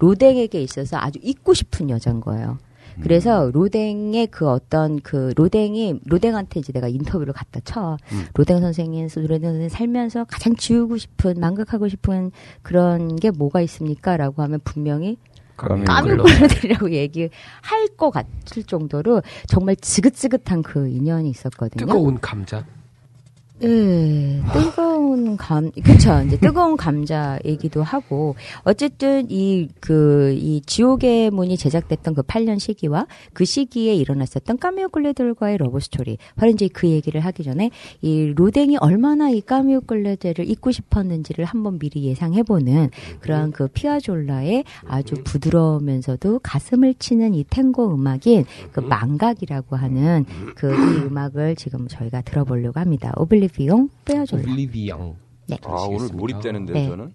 [0.00, 2.58] 로댕에게 있어서 아주 잊고 싶은 여자인 거예요.
[3.02, 7.96] 그래서 로댕의 그 어떤 그 로댕이 로댕한테 이제 내가 인터뷰를 갖다 쳐.
[8.34, 12.30] 로댕 선생님, 로댕 선생님 살면서 가장 지우고 싶은 만극하고 싶은
[12.62, 15.16] 그런 게 뭐가 있습니까?라고 하면 분명히
[16.16, 21.86] 끌로델이라고 얘기할 것 같을 정도로 정말 지긋지긋한 그 인연이 있었거든요.
[21.86, 22.64] 뜨거운 감자.
[23.62, 26.22] 예, 뜨거운 감, 그쵸.
[26.26, 28.34] 이제 뜨거운 감자 얘기도 하고,
[28.64, 35.58] 어쨌든 이, 그, 이 지옥의 문이 제작됐던 그 8년 시기와 그 시기에 일어났었던 까미오 끌레들과의
[35.58, 36.18] 러브스토리.
[36.36, 41.78] 바로 이제 그 얘기를 하기 전에 이 로댕이 얼마나 이 까미오 끌레들을 잊고 싶었는지를 한번
[41.78, 42.90] 미리 예상해보는
[43.20, 50.24] 그러한 그 피아졸라의 아주 부드러우면서도 가슴을 치는 이 탱고 음악인 그 망각이라고 하는
[50.56, 53.12] 그 이 음악을 지금 저희가 들어보려고 합니다.
[53.16, 54.42] 오블리 비용 피아졸라.
[54.42, 55.16] 올리비앙.
[55.48, 55.56] 네.
[55.64, 56.88] 아 오늘 몰입되는데요 네.
[56.88, 57.14] 저는.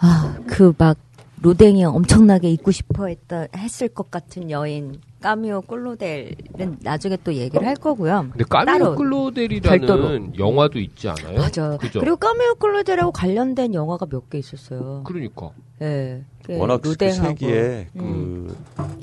[0.00, 0.96] 아, 그 막
[1.40, 7.76] 로댕이 엄청나게 입고 싶어 했던 했을 것 같은 여인 까미오 꿀로델은 나중에 또 얘기를 할
[7.76, 8.26] 거고요.
[8.32, 8.94] 근데 까미오 따로.
[8.96, 10.20] 클로델이라는 별도로.
[10.36, 11.38] 영화도 있지 않아요?
[11.38, 11.76] 맞아.
[11.76, 12.00] 그죠?
[12.00, 15.02] 그리고 까미오 꿀로델하고 관련된 영화가 몇 개 있었어요.
[15.06, 15.50] 그러니까
[15.80, 16.22] 예.
[16.37, 16.94] 그 워낙 그.
[16.98, 18.54] 세기에 음.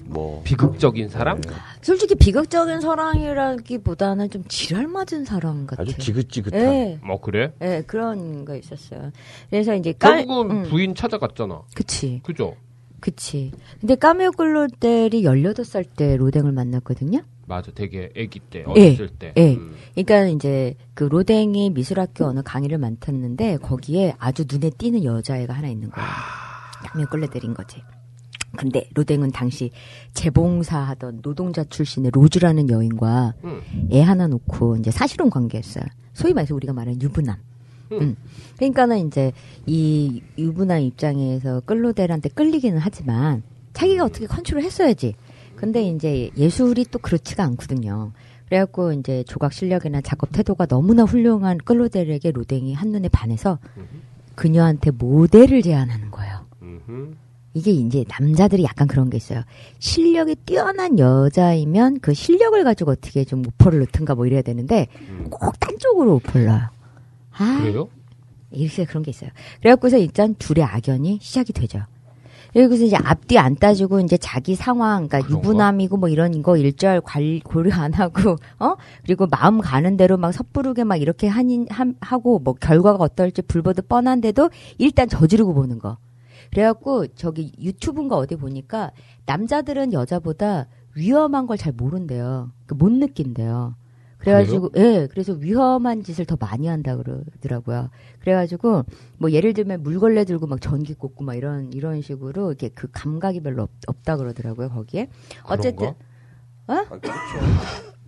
[0.10, 1.42] 그뭐 비극적인 사람?
[1.82, 5.88] 솔직히 비극적인 사랑이라기보다는 좀 지랄 맞은 사랑 같아요.
[5.88, 7.00] 아주 지긋지긋한 예.
[7.04, 7.54] 뭐 그래?
[7.62, 9.12] 예, 그런 거 있었어요.
[9.50, 11.62] 그래서 이제 깔, 결국은 음, 부인 찾아갔잖아.
[11.76, 12.56] 그치, 그죠?
[13.00, 13.52] 그치.
[13.80, 17.22] 근데 까메오 글로델이 18살 때 로댕을 만났거든요?
[17.48, 17.72] 맞아.
[17.76, 19.34] 되게 아기 때, 예, 어렸을 때.
[19.38, 19.54] 예.
[19.54, 19.76] 음.
[19.94, 25.92] 그러니까 이제 그 로댕이 미술학교 어느 강의를 맡았는데 거기에 아주 눈에 띄는 여자애가 하나 있는
[25.92, 26.08] 거예요.
[26.08, 26.45] 까
[26.96, 27.82] 메오 글로델인 거지.
[28.58, 29.72] 근데 로댕은 당시
[30.14, 33.62] 재봉사 하던 노동자 출신의 로즈라는 여인과 음.
[33.92, 35.84] 애 하나 놓고 이제 사실혼 관계였어요.
[36.14, 37.38] 소위 말해서 우리가 말하는 유부남.
[37.92, 38.16] 음.
[38.56, 39.32] 그러니까는 이제
[39.66, 43.44] 이 유부남 입장에서 끌로델한테 끌리기는 하지만
[43.74, 45.16] 자기가 어떻게 컨트롤 했어야지.
[45.56, 48.12] 근데 이제 예술이 또 그렇지가 않거든요.
[48.46, 53.60] 그래갖고 이제 조각 실력이나 작업 태도가 너무나 훌륭한 끌로델에게 로댕이 한눈에 반해서
[54.36, 56.35] 그녀한테 모델을 제안하는 거예요.
[57.54, 59.42] 이게 이제 남자들이 약간 그런 게 있어요.
[59.80, 65.28] 실력이 뛰어난 여자이면 그 실력을 가지고 어떻게 좀 오퍼를 넣든가 뭐 이래야 되는데 음.
[65.30, 66.70] 꼭 딴 쪽으로 오퍼를 넣어요.
[67.38, 67.88] 아, 그래요?
[68.52, 69.30] 이렇게 그런 게 있어요.
[69.62, 71.84] 그래갖고서 일단 둘의 악연이 시작이 되죠.
[72.56, 77.40] 여기서 이제 앞뒤 안 따지고 이제 자기 상황, 그러니까 유부남이고 뭐 이런 거 일절 관
[77.42, 78.76] 고려 안 하고, 어?
[79.04, 83.90] 그리고 마음 가는 대로 막 섣부르게 막 이렇게 하니, 함, 하고 뭐 결과가 어떨지 불보듯
[83.90, 85.98] 뻔한데도 일단 저지르고 보는 거.
[86.56, 88.92] 그래갖고 저기 유튜브인가 어디 보니까
[89.26, 92.52] 남자들은 여자보다 위험한 걸 잘 모른대요.
[92.66, 93.76] 그못 느낀대요.
[94.20, 97.90] 그래가지고, 예, 그래서 위험한 짓을 더 많이 한다 그러더라고요.
[98.22, 98.84] 그래가지고,
[99.20, 103.42] 뭐, 예를 들면 물걸레 들고 막 전기 꽂고 막 이런, 이런 식으로 이렇게 그 감각이
[103.42, 105.10] 별로 없, 없다 그러더라고요, 거기에.
[105.44, 105.94] 어쨌든,
[106.66, 106.86] 그런가?
[106.96, 107.12] 아, 그렇죠.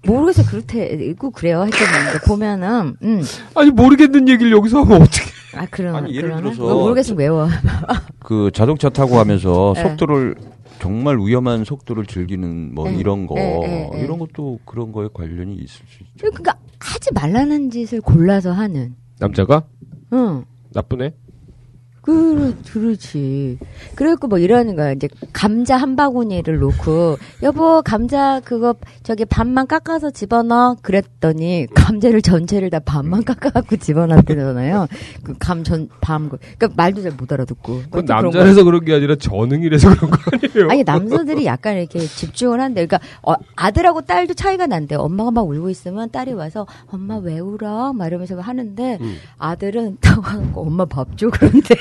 [0.08, 0.48] 모르겠어요.
[0.48, 1.60] 그렇대고 그래요.
[1.62, 1.78] 하여튼,
[2.26, 3.22] 보면은, 음.
[3.54, 5.27] 아니 모르겠는 얘기를 여기서 하면 어떻게?
[5.58, 6.52] 아, 그런, 아니, 예를 그러나?
[6.52, 7.48] 들어서 모르겠으면 외워.
[8.20, 9.82] 그 자동차 타고 하면서 예.
[9.90, 10.36] 속도를
[10.80, 14.04] 정말 위험한 속도를 즐기는 뭐 예, 이런 거 예, 예, 예.
[14.04, 16.14] 이런 것도 그런 거에 관련이 있을 수 있죠.
[16.20, 19.64] 그러니까, 하지 말라는 짓을 골라서 하는, 남자가
[20.14, 20.44] 응.
[20.74, 21.14] 나쁘네.
[22.08, 23.58] 그, 그렇지.
[23.96, 24.94] 그래갖고 뭐 이러는 거야.
[24.94, 30.78] 이제 감자 한 바구니를 놓고, 여보, 감자 그거 저기 반만 깎아서 집어넣어.
[30.82, 34.88] 그랬더니, 감자를 전체를 다 반만 깎아갖고 집어넣었대잖아요.
[35.24, 37.74] 그 감 전, 밤, 그, 그니까 말도 잘 못 알아듣고.
[37.74, 38.38] 그건 또 그런 거.
[38.38, 40.70] 남자라서 그런 게 아니라 전응이라서 그런 거 아니에요?
[40.72, 42.86] 아니 남자들이 약간 이렇게 집중을 한대.
[42.86, 44.96] 그러니까 어, 아들하고 딸도 차이가 난대.
[44.96, 47.92] 엄마가 막 울고 있으면 딸이 와서 엄마 왜 울어?
[47.92, 49.16] 막 이러면서 하는데 음.
[49.40, 51.76] 아들은 딱 와갖고 엄마 밥 줘 그런데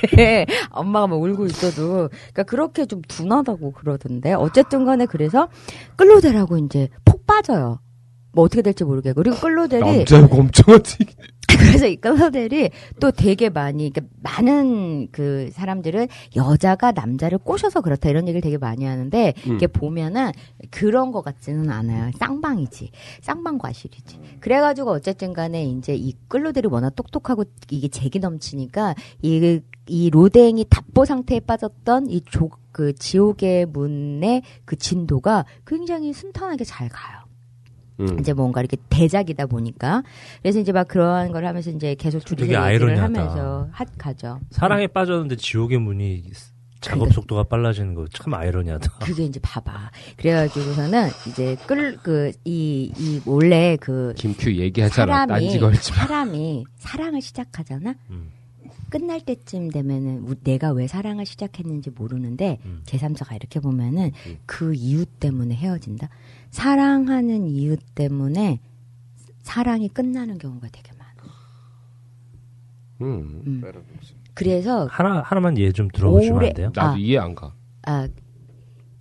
[0.71, 4.33] 엄마가 막 울고 있어도 그러니까 그렇게 좀 둔하다고 그러던데.
[4.35, 5.49] 어쨌든 간에 그래서
[5.97, 7.81] 끌로델하고 이제 폭 빠져요.
[8.33, 10.99] 뭐 어떻게 될지 모르겠고 그리고 끌로델이 남자고 엄청하지.
[11.67, 12.71] 그래서 이 끌로델이
[13.01, 18.85] 또 되게 많이, 그러니까 많은 그 사람들은 여자가 남자를 꼬셔서 그렇다 이런 얘기를 되게 많이
[18.85, 19.57] 하는데 음.
[19.57, 20.31] 이게 보면은
[20.71, 22.11] 그런 것 같지는 않아요.
[22.19, 22.91] 쌍방이지.
[23.21, 24.19] 쌍방 과실이지.
[24.41, 31.05] 그래가지고 어쨌든 간에 이제 이 끌로델이 워낙 똑똑하고 이게 재기 넘치니까 이, 이 로댕이 답보
[31.05, 37.26] 상태에 빠졌던 이 조, 그 지옥의 문의 그 진도가 굉장히 순탄하게 잘 가요.
[38.01, 38.19] 음.
[38.21, 40.03] 이제 뭔가 이렇게 대작이다 보니까
[40.43, 43.05] 그래서 이제 막 그러한 걸 하면서 이제 계속 둘이서 되게 얘기를 아이러니하다.
[43.05, 44.41] 하면서 하, 가죠.
[44.51, 46.25] 사랑에 빠졌는데 지옥의 문이
[46.81, 48.99] 작업 근데- 속도가 빨라지는 거 참 아이러니하다.
[49.01, 49.91] 그게 이제 봐봐.
[50.19, 55.27] 그래가지고서는 이제 끌 그 이 이 원래 그 김큐 얘기하잖아.
[55.27, 55.99] 사람이 딴지 걸지 마.
[56.07, 57.95] 사람이 사랑을 시작하잖아.
[58.11, 58.31] 음.
[58.89, 62.83] 끝날 때쯤 되면은 우- 내가 왜 사랑을 시작했는지 모르는데 음.
[62.87, 64.37] 제3자가 이렇게 보면은 음.
[64.47, 66.09] 그 이유 때문에 헤어진다.
[66.61, 68.61] 사랑하는 이유 때문에
[69.43, 71.31] 사랑이 끝나는 경우가 되게 많아.
[73.03, 73.43] 음.
[73.47, 73.63] 음.
[74.33, 76.73] 그래서 하나 하나만 예좀 들어보시면 오래- 안 돼요?
[76.75, 76.97] 나도 아.
[76.97, 77.53] 이해 안 가.
[77.83, 78.09] 아,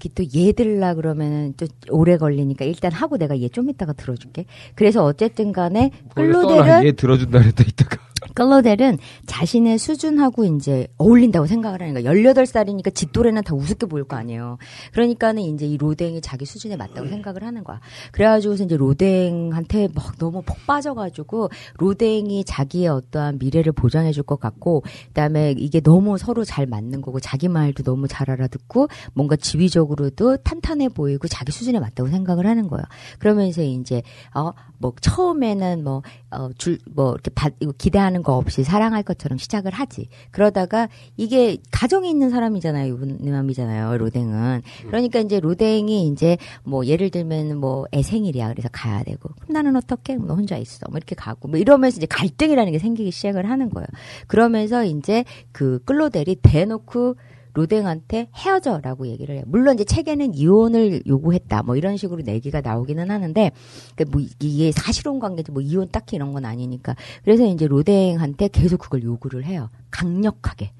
[0.01, 4.43] 그또얘 들라 그러면은 또 오래 걸리니까 일단 하고 내가 얘 좀 이따가 들어줄게.
[4.75, 5.91] 그래서 어쨌든 간에.
[6.13, 8.04] 끌로델은 얘 들어준다 그랬다 이따가.
[8.33, 14.57] 끌로델은 자신의 수준하고 이제 어울린다고 생각을 하니까 18살이니까 지 또래는 다 우습게 보일 거 아니에요.
[14.91, 17.79] 그러니까는 이제 이 로댕이 자기 수준에 맞다고 생각을 하는 거야.
[18.11, 24.83] 그래가지고서 이제 로댕한테 막 너무 폭 빠져가지고 로댕이 자기의 어떠한 미래를 보장해 줄 것 같고
[25.09, 30.89] 그다음에 이게 너무 서로 잘 맞는 거고 자기 말도 너무 잘 알아듣고 뭔가 지위적으로도 탄탄해
[30.89, 32.83] 보이고 자기 수준에 맞다고 생각을 하는 거예요.
[33.19, 34.01] 그러면서 이제
[34.33, 36.01] 어뭐 처음에는 뭐
[36.37, 40.07] 어 줄 뭐 이렇게 받 기대하는 거 없이 사랑할 것처럼 시작을 하지.
[40.31, 40.87] 그러다가
[41.17, 42.93] 이게 가정에 있는 사람이잖아요.
[42.93, 43.97] 유부남이잖아요.
[43.97, 44.61] 로댕은.
[44.87, 48.49] 그러니까 이제 로댕이 이제 뭐 예를 들면 뭐 애생일이야.
[48.49, 49.29] 그래서 가야 되고.
[49.39, 50.15] 그럼 나는 어떻게?
[50.15, 50.85] 너 혼자 있어.
[50.89, 51.47] 뭐 이렇게 가고.
[51.47, 53.87] 뭐 이러면서 이제 갈등이라는 게 생기기 시작을 하는 거예요.
[54.27, 57.15] 그러면서 이제 그 끌로델이 대놓고
[57.55, 59.43] 로댕한테 헤어져라고 얘기를 해요.
[59.47, 61.63] 물론 이제 책에는 이혼을 요구했다.
[61.63, 63.51] 뭐 이런 식으로 내기가 나오기는 하는데
[63.95, 66.95] 그뭐 이게 사실혼 관계지 뭐 이혼 딱히 이런 건 아니니까.
[67.23, 69.69] 그래서 이제 로댕한테 계속 그걸 요구를 해요.
[69.89, 70.71] 강력하게.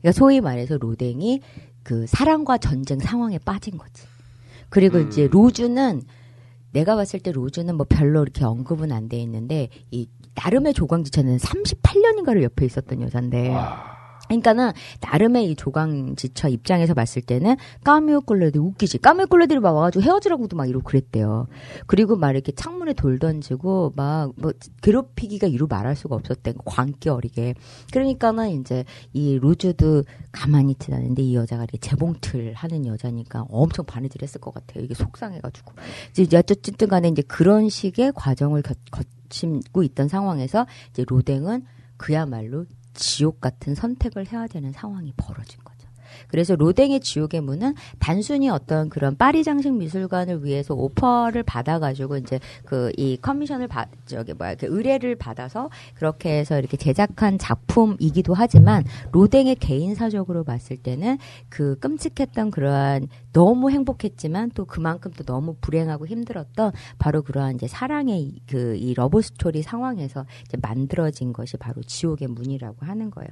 [0.00, 1.40] 그러니까 소위 말해서 로댕이
[1.82, 4.04] 그 사랑과 전쟁 상황에 빠진 거지.
[4.70, 6.02] 그리고 이제 로주는
[6.72, 12.42] 내가 봤을 때 로즈는 뭐 별로 이렇게 언급은 안 돼 있는데 이 나름의 조광지처는 38년인가를
[12.42, 13.54] 옆에 있었던 여잔데.
[14.28, 18.98] 그러니까는 나름의 이 조광지처 입장에서 봤을 때는 까미오 꿀레들이 웃기지.
[18.98, 21.48] 까미오 꿀레들이 막 와가지고 헤어지라고도 막 이러고 그랬대요.
[21.86, 24.52] 그리고 막 이렇게 창문에 돌 던지고 막 뭐
[24.82, 26.54] 괴롭히기가 이루 말할 수가 없었대.
[26.64, 27.54] 광기 어리게.
[27.92, 34.40] 그러니까는 이제 이 로즈도 가만히 않은데 이 여자가 이렇게 재봉틀 하는 여자니까 엄청 바느질 했을
[34.40, 34.84] 것 같아요.
[34.84, 35.72] 이게 속상해가지고.
[36.18, 41.64] 이제 어쨌든 간에 이제 그런 식의 과정을 겨, 거치고 있던 상황에서 이제 로댕은
[41.96, 42.64] 그야말로
[42.98, 45.77] 지옥 같은 선택을 해야 되는 상황이 벌어진 거죠.
[46.28, 52.88] 그래서 로댕의 지옥의 문은 단순히 어떤 그런 파리 장식 미술관을 위해서 오퍼를 받아가지고 이제 그
[52.96, 59.56] 이 커미션을 받 저기 뭐야 그 의뢰를 받아서 그렇게 해서 이렇게 제작한 작품이기도 하지만 로댕의
[59.56, 61.18] 개인사적으로 봤을 때는
[61.48, 68.32] 그 끔찍했던 그러한 너무 행복했지만 또 그만큼 또 너무 불행하고 힘들었던 바로 그러한 이제 사랑의
[68.48, 73.28] 그 이 love story 상황에서 이제 만들어진 것이 바로 지옥의 문이라고 하는 거예요.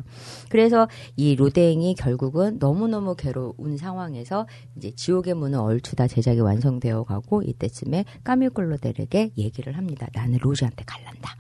[0.49, 4.47] 그래서 이 로댕이 결국은 너무 너무 괴로운 상황에서
[4.77, 10.07] 이제 지옥의 문은 얼추 다 제작이 완성되어 가고 이때쯤에 까미유 클로델에게 얘기를 합니다.
[10.15, 11.37] 나는 로즈한테 갈란다.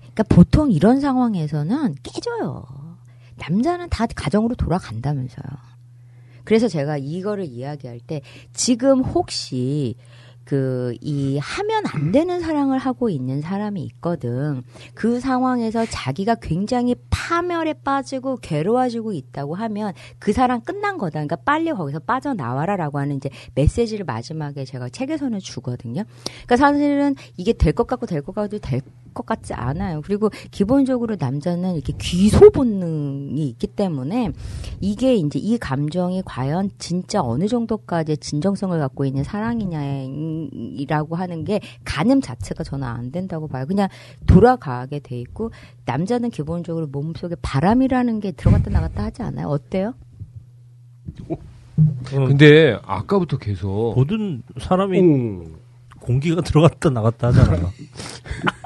[0.00, 2.64] 그러니까 보통 이런 상황에서는 깨져요.
[3.36, 5.46] 남자는 다 가정으로 돌아간다면서요.
[6.42, 8.22] 그래서 제가 이거를 이야기할 때
[8.52, 9.94] 지금 혹시
[10.48, 14.62] 그 이 하면 안 되는 사랑을 하고 있는 사람이 있거든.
[14.94, 21.12] 그 상황에서 자기가 굉장히 파멸에 빠지고 괴로워지고 있다고 하면 그 사람 끝난 거다.
[21.20, 26.04] 그러니까 빨리 거기서 빠져나와라라고 하는 이제 메시지를 마지막에 제가 책에서는 주거든요.
[26.46, 28.80] 그러니까 사실은 이게 될 것 같고 될 것 같고 될
[29.18, 30.00] 것 같지 않아요.
[30.04, 34.30] 그리고 기본적으로 남자는 이렇게 귀소 본능이 있기 때문에
[34.80, 42.20] 이게 이제 이 감정이 과연 진짜 어느 정도까지 진정성을 갖고 있는 사랑이냐라고 하는 게 가늠
[42.20, 43.66] 자체가 저는 안 된다고 봐요.
[43.66, 43.88] 그냥
[44.26, 45.50] 돌아가게 돼 있고
[45.84, 49.48] 남자는 기본적으로 몸속에 바람이라는 게 들어갔다 나갔다 하지 않아요?
[49.48, 49.94] 어때요?
[52.04, 55.56] 근데 아까부터 계속 모든 사람이 음,
[56.00, 57.70] 공기가 들어갔다 나갔다 하잖아요.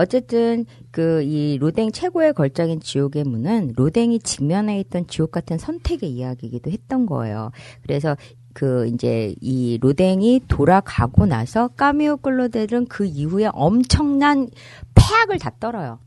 [0.00, 6.70] 어쨌든 그 이 로댕 최고의 걸작인 지옥의 문은 로댕이 직면해 있던 지옥 같은 선택의 이야기이기도
[6.70, 7.50] 했던 거예요.
[7.82, 8.16] 그래서
[8.52, 14.48] 그 이제 이 로댕이 돌아가고 나서 까미오 클로델은 그 이후에 엄청난
[14.94, 16.00] 폐악을 다 떨어요.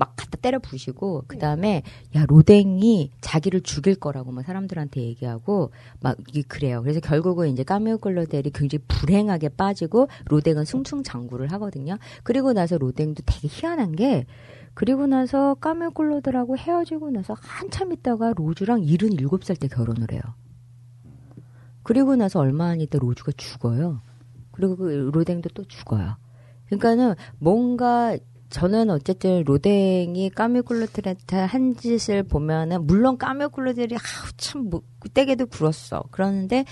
[0.00, 1.82] 막 갖다 때려 부시고 그 다음에
[2.16, 6.80] 야 로댕이 자기를 죽일 거라고 막 사람들한테 얘기하고 막 이게 그래요.
[6.80, 11.98] 그래서 결국은 이제 까미오 클로델이 굉장히 불행하게 빠지고 로댕은 승승장구를 하거든요.
[12.22, 14.24] 그리고 나서 로댕도 되게 희한한 게
[14.72, 20.22] 그리고 나서 까미오 클로델하고 헤어지고 나서 한참 있다가 로즈랑 77살 때 결혼을 해요.
[21.82, 24.00] 그리고 나서 얼마 안 있다 로즈가 죽어요.
[24.52, 26.16] 그리고 그 로댕도 또 죽어요.
[26.66, 28.16] 그러니까는 뭔가
[28.50, 36.04] 저는 어쨌든 로댕이 까뮤클로트한테 한 짓을 보면은 물론 까뮤클로들이 아우 참 뭐, 떼게도 굴었어.
[36.10, 36.64] 그러는데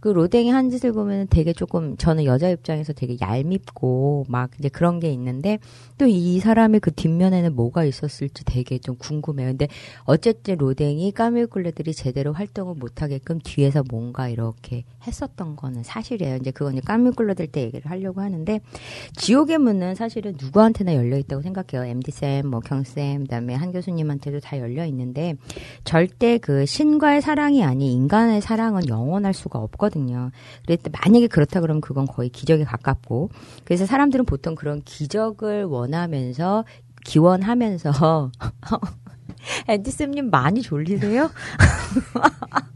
[0.00, 5.00] 그 로댕이 한 짓을 보면은 되게 조금 저는 여자 입장에서 되게 얄밉고 막 이제 그런
[5.00, 5.58] 게 있는데
[5.98, 9.48] 또 이 사람의 그 뒷면에는 뭐가 있었을지 되게 좀 궁금해요.
[9.48, 9.68] 근데
[10.04, 16.36] 어쨌든 로댕이 까뮤클로들이 제대로 활동을 못 하게끔 뒤에서 뭔가 이렇게 했었던 거는 사실이에요.
[16.36, 18.60] 이제 그건 까뮤클로들 때 얘기를 하려고 하는데
[19.16, 21.88] 지옥의 문은 사실은 누구한테나 열려 있다고 생각해요.
[21.88, 25.34] MD 쌤, 뭐 경 쌤, 그다음에 한 교수님한테도 다 열려 있는데
[25.84, 30.30] 절대 그 신과의 사랑이 아닌 인간의 사랑은 영원할 수가 없거든요.
[30.64, 33.30] 그랬을 때 만약에 그렇다 그러면 그건 거의 기적에 가깝고
[33.64, 36.64] 그래서 사람들은 보통 그런 기적을 원하면서
[37.04, 38.32] 기원하면서
[39.68, 41.30] 앤디 쌤님 많이 졸리세요?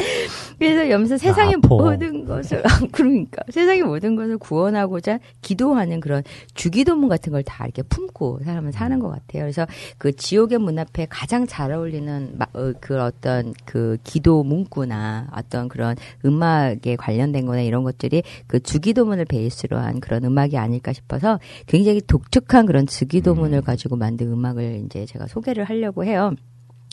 [0.58, 1.68] 그래서 여기서 세상의 아파.
[1.68, 6.22] 모든 것을 아, 그러니까 세상의 모든 것을 구원하고자 기도하는 그런
[6.54, 9.42] 주기도문 같은 걸 다 이렇게 품고 사람은 사는 것 같아요.
[9.44, 9.66] 그래서
[9.98, 15.68] 그 지옥의 문 앞에 가장 잘 어울리는 마- 어, 그 어떤 그 기도 문구나 어떤
[15.68, 22.00] 그런 음악에 관련된 거나 이런 것들이 그 주기도문을 베이스로 한 그런 음악이 아닐까 싶어서 굉장히
[22.06, 26.34] 독특한 그런 주기도문을 가지고 만든 음악을 이제 제가 소개를 하려고 해요.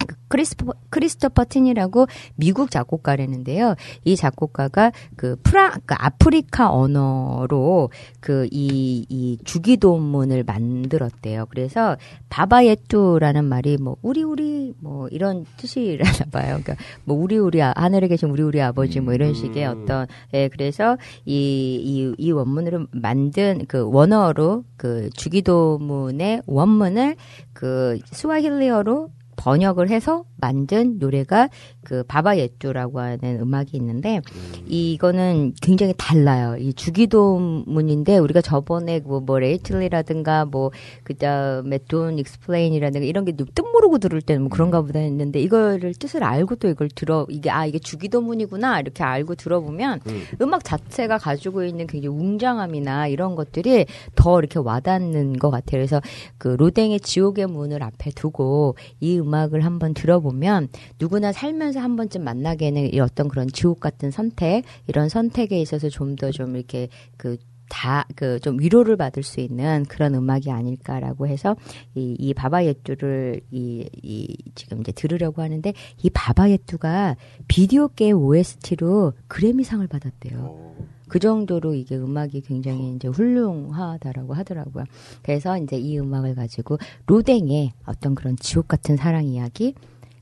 [0.05, 2.05] 그 크리스토퍼, 크리스토퍼 틴이라고
[2.35, 3.75] 미국 작곡가라는데요.
[4.03, 11.45] 이 작곡가가 그 프라, 그 아프리카 언어로 그 이, 이 주기도문을 만들었대요.
[11.49, 11.97] 그래서
[12.29, 16.59] 바바예뚜라는 말이 뭐 우리 우리 뭐 이런 뜻이라나 봐요.
[16.61, 20.47] 그러니까 뭐 우리 우리 아- 하늘에 계신 우리 우리 아버지 뭐 이런 식의 어떤 예
[20.49, 27.15] 그래서 이 이 이 원문으로 만든 그 원어로 그 주기도문의 원문을
[27.53, 31.49] 그 스와힐리어로 번역을 해서 만든 노래가
[31.83, 34.21] 그 바바예뚜라고 하는 음악이 있는데
[34.67, 36.57] 이거는 굉장히 달라요.
[36.59, 40.71] 이 주기도문인데 우리가 저번에 뭐, 뭐 Lately라든가 뭐
[41.03, 46.23] 그다음에 Don't Explain이라든가 이런 게 뜻 모르고 들을 때는 뭐 그런가 보다 했는데 이거를 뜻을
[46.23, 50.01] 알고 또 이걸 들어 이게 아 이게 주기도문이구나 이렇게 알고 들어보면
[50.41, 53.85] 음악 자체가 가지고 있는 굉장히 웅장함이나 이런 것들이
[54.15, 55.79] 더 이렇게 와닿는 것 같아요.
[55.79, 56.01] 그래서
[56.37, 60.67] 그 로댕의 지옥의 문을 앞에 두고 이 음악을 한번 들어보 면
[60.99, 65.89] 누구나 살면서 한 번쯤 만나게 되는 이 어떤 그런 지옥 같은 선택 이런 선택에 있어서
[65.89, 67.37] 좀더좀 이렇게 그
[67.69, 71.55] 다그좀 위로를 받을 수 있는 그런 음악이 아닐까라고 해서
[71.95, 77.17] 이, 이 바바예뚜를 이, 이 지금 이제 들으려고 하는데 이 바바예뚜가
[77.47, 80.75] 비디오 게임 OST로 그래미상을 받았대요.
[81.07, 84.83] 그 정도로 이게 음악이 굉장히 이제 훌륭하다라고 하더라고요.
[85.23, 89.73] 그래서 이제 이 음악을 가지고 로댕의 어떤 그런 지옥 같은 사랑 이야기,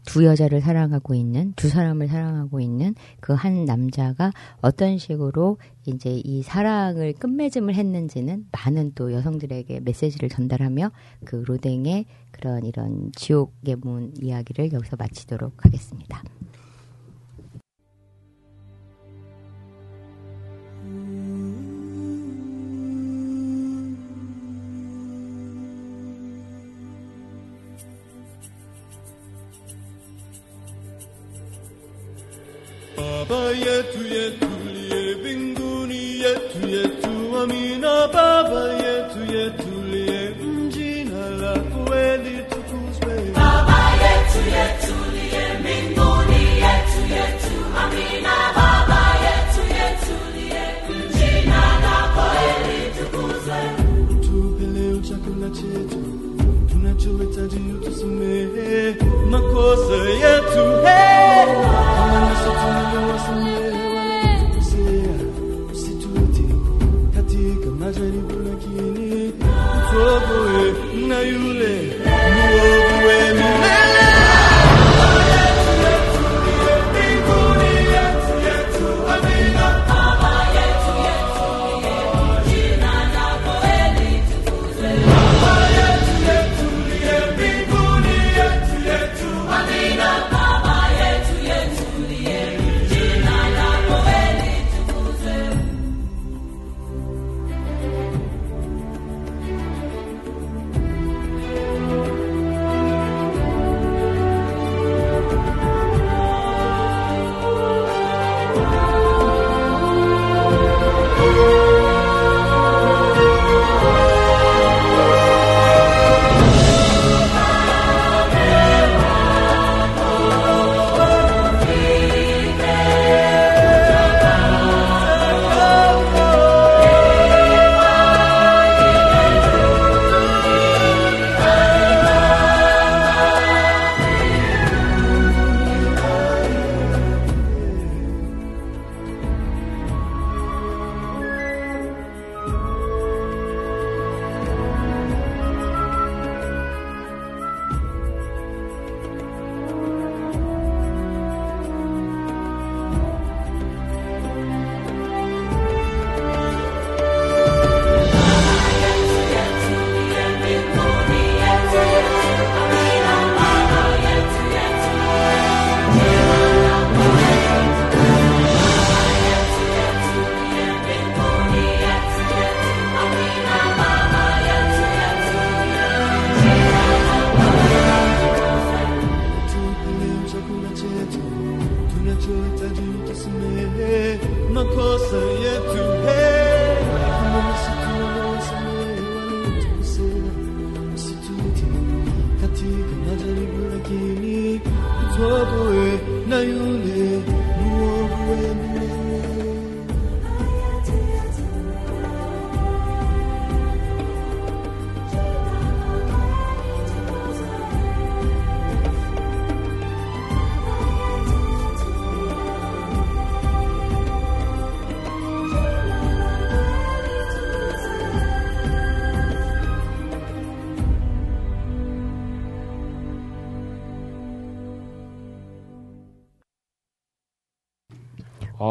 [0.06, 6.42] 두 여자를 사랑하고 있는, 두 사람을 사랑하고 있는 그 한 남자가 어떤 식으로 이제 이
[6.42, 10.92] 사랑을 끝맺음을 했는지는 많은 또 여성들에게 메시지를 전달하며
[11.26, 16.24] 그 로댕의 그런 이런 지옥의 문 이야기를 여기서 마치도록 하겠습니다.
[32.98, 38.08] Baba yetu yetu liye mbinguni yetu yetu amina.
[38.14, 48.36] Baba yetu yetu liye mjina lako litukuzwe Baba yetu yetu liye mbinguni yetu yetu amina.
[48.58, 52.26] Baba yetu yetu liye mjina lako
[52.66, 53.60] litukuzwe
[54.26, 56.02] Tupe leo chakula chetu
[57.04, 58.96] tunachohitaji utusamehe
[59.30, 65.16] makosa yetu kama nasi tunavyowasamehe wanaotukosea
[65.74, 66.56] usitutie
[67.16, 69.34] katika majaribu lakini
[69.78, 70.74] utuokoe
[71.08, 71.85] na yule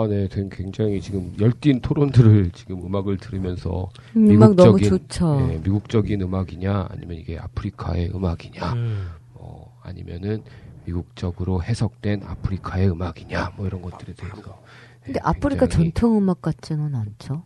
[0.05, 5.47] 아, 네, 된- 굉장히 지금 열띤 토론들을 지금 음악을 들으면서 음악 너무 미국적인, 좋죠.
[5.49, 9.09] 네, 미국적인 음악이냐, 아니면 이게 아프리카의 음악이냐, 음.
[9.35, 10.43] 어, 아니면은
[10.85, 14.63] 미국적으로 해석된 아프리카의 음악이냐, 뭐 이런 것들에 대해서.
[15.03, 17.45] 근데 네, 아프리카 전통 음악 같지는 않죠.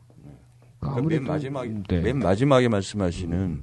[0.81, 2.01] 아무래도, 맨 마지막 네.
[2.01, 3.63] 맨 마지막에 말씀하시는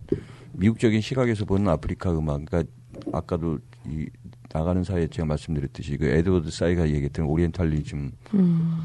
[0.53, 2.45] 미국적인 시각에서 보는 아프리카 음악.
[2.45, 2.71] 그러니까
[3.11, 4.07] 아까도 이
[4.55, 8.77] 나가는 사이에 제가 말씀드렸듯이 그 에드워드 사이가 얘기했던 오리엔탈리즘 음.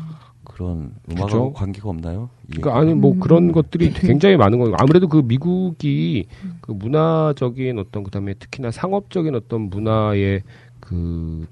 [0.42, 1.52] 그런 음악하고 그죠?
[1.52, 2.28] 관계가 없나요?
[2.48, 3.20] 그러니까 아니 뭐 음.
[3.20, 4.74] 그런 것들이 굉장히 많은 거예요.
[4.78, 6.26] 아무래도 그 미국이
[6.60, 10.42] 그 문화적인 어떤 그다음에 특히나 상업적인 어떤 문화의
[10.80, 11.46] 그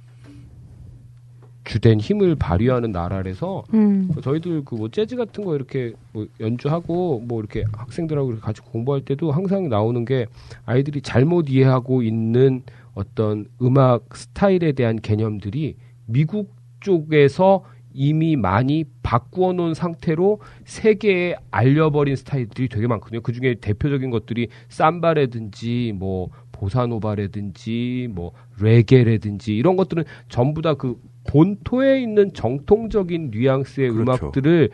[1.63, 4.11] 주된 힘을 발휘하는 나라라서 음.
[4.23, 9.03] 저희들 그 뭐 재즈 같은 거 이렇게 뭐 연주하고 뭐 이렇게 학생들하고 이렇게 같이 공부할
[9.03, 10.27] 때도 항상 나오는 게
[10.65, 12.63] 아이들이 잘못 이해하고 있는
[12.99, 15.77] 어떤 음악 스타일에 대한 개념들이
[16.07, 17.65] 미국 쪽에서
[17.95, 23.21] 이미 많이 바꾸어 놓은 상태로 세계에 알려버린 스타일들이 되게 많거든요.
[23.21, 32.01] 그 중에 대표적인 것들이 삼바라든지 뭐 보사노바라든지 뭐 레게라든지 이런 것들은 전부 다 그 본토에
[32.01, 34.27] 있는 정통적인 뉘앙스의 그렇죠.
[34.27, 34.71] 음악들을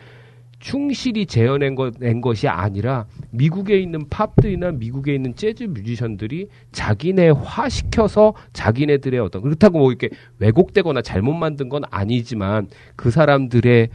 [0.64, 8.32] 충실히 재현낸 것, 낸 것이 아니라 미국에 있는 팝들이나 미국에 있는 재즈 뮤지션들이 자기네화 시켜서
[8.54, 10.08] 자기네들의 어떤 그렇다고 뭐 이렇게
[10.38, 13.90] 왜곡되거나 잘못 만든 건 아니지만 그 사람들의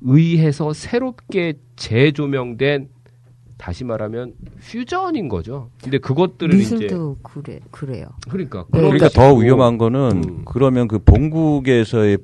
[0.00, 2.88] 의해서 새롭게 재조명된
[3.58, 4.32] 다시 말하면
[4.62, 5.68] 퓨전인 거죠.
[5.82, 8.08] 근데 그것들을 이제 미술도 그래 그래 요.
[8.30, 8.80] 그러니까 네.
[8.80, 10.42] 그러니까 더 위험한 거는 음.
[10.46, 12.16] 그러면 그 본국에서의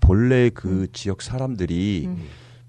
[0.00, 2.22] 본래 그 지역 사람들이 음.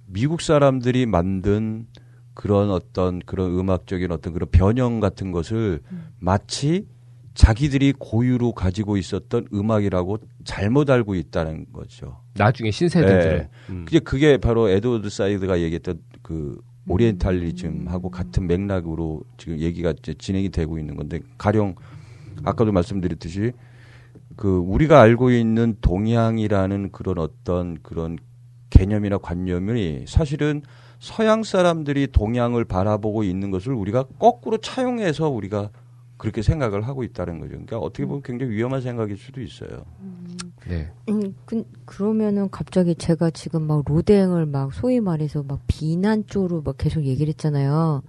[0.07, 1.85] 미국 사람들이 만든
[2.34, 6.07] 그런 어떤 그런 음악적인 어떤 그런 변형 같은 것을 음.
[6.19, 6.88] 마치
[7.34, 12.21] 자기들이 고유로 가지고 있었던 음악이라고 잘못 알고 있다는 거죠.
[12.34, 13.49] 나중에 신세대들을 네.
[13.69, 13.85] 음.
[13.85, 20.79] 그게 그게 바로 에드워드 사이드가 얘기했던 그 오리엔탈리즘하고 같은 맥락으로 지금 얘기가 이제 진행이 되고
[20.79, 21.75] 있는 건데 가령
[22.43, 23.51] 아까도 말씀드렸듯이
[24.35, 28.17] 그 우리가 알고 있는 동양이라는 그런 어떤 그런
[28.78, 30.62] 개념이나 관념이 사실은
[30.99, 35.70] 서양 사람들이 동양을 바라보고 있는 것을 우리가 거꾸로 차용해서 우리가
[36.18, 37.52] 그렇게 생각을 하고 있다는 거죠.
[37.52, 39.86] 그러니까 어떻게 보면 굉장히 위험한 생각일 수도 있어요.
[40.68, 40.91] 네.
[41.10, 46.76] 음, 그, 그러면은 갑자기 제가 지금 막 로댕을 막 소위 말해서 막 비난 쪽으로 막
[46.78, 48.02] 계속 얘기를 했잖아요.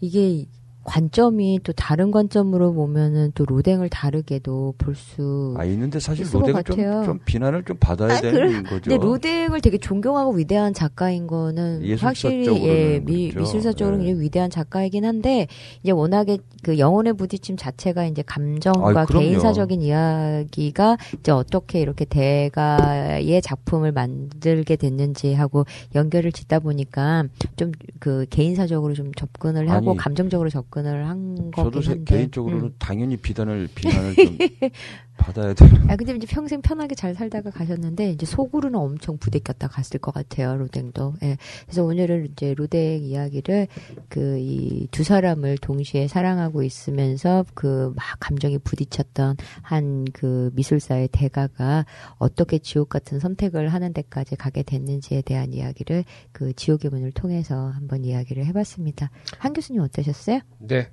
[0.00, 0.46] 이게
[0.84, 5.54] 관점이 또 다른 관점으로 보면은 또 로댕을 다르게도 볼 수.
[5.58, 6.76] 아 있는데 사실 로댕은 좀.
[7.04, 8.90] 좀 비난을 좀 받아야 아, 되는 거죠.
[8.90, 13.40] 근데 로댕을 되게 존경하고 위대한 작가인 거는 확실히 예, 미, 그렇죠.
[13.40, 14.12] 미술사적으로 예.
[14.12, 15.46] 위대한 작가이긴 한데
[15.82, 19.24] 이제 워낙에 그 영혼의 부딪힘 자체가 이제 감정과 아이, 그럼요.
[19.24, 27.24] 개인사적인 이야기가 이제 어떻게 이렇게 대가의 작품을 만들게 됐는지 하고 연결을 짓다 보니까
[27.56, 27.72] 좀
[28.04, 32.16] 그 개인사적으로 좀 접근을 하고 아니, 감정적으로 접근 을한 저도 거긴 세- 한데.
[32.16, 32.74] 개인적으로는 음.
[32.78, 34.38] 당연히 비단을 비난을 좀
[35.16, 35.90] 받아야 되는.
[35.90, 40.56] 아 근데 이제 평생 편하게 잘 살다가 가셨는데 이제 속으로는 엄청 부대꼈다 갔을 것 같아요
[40.56, 41.14] 로댕도.
[41.22, 41.36] 예.
[41.64, 43.68] 그래서 오늘은 이제 로댕 이야기를
[44.08, 51.86] 그 이 두 사람을 동시에 사랑하고 있으면서 그 막 감정이 부딪혔던 한 그 미술사의 대가가
[52.18, 58.04] 어떻게 지옥 같은 선택을 하는 데까지 가게 됐는지에 대한 이야기를 그 지옥의 문을 통해서 한번
[58.04, 59.10] 이야기를 해봤습니다.
[59.38, 60.40] 한 교수님 어떠셨어요?
[60.58, 60.90] 네.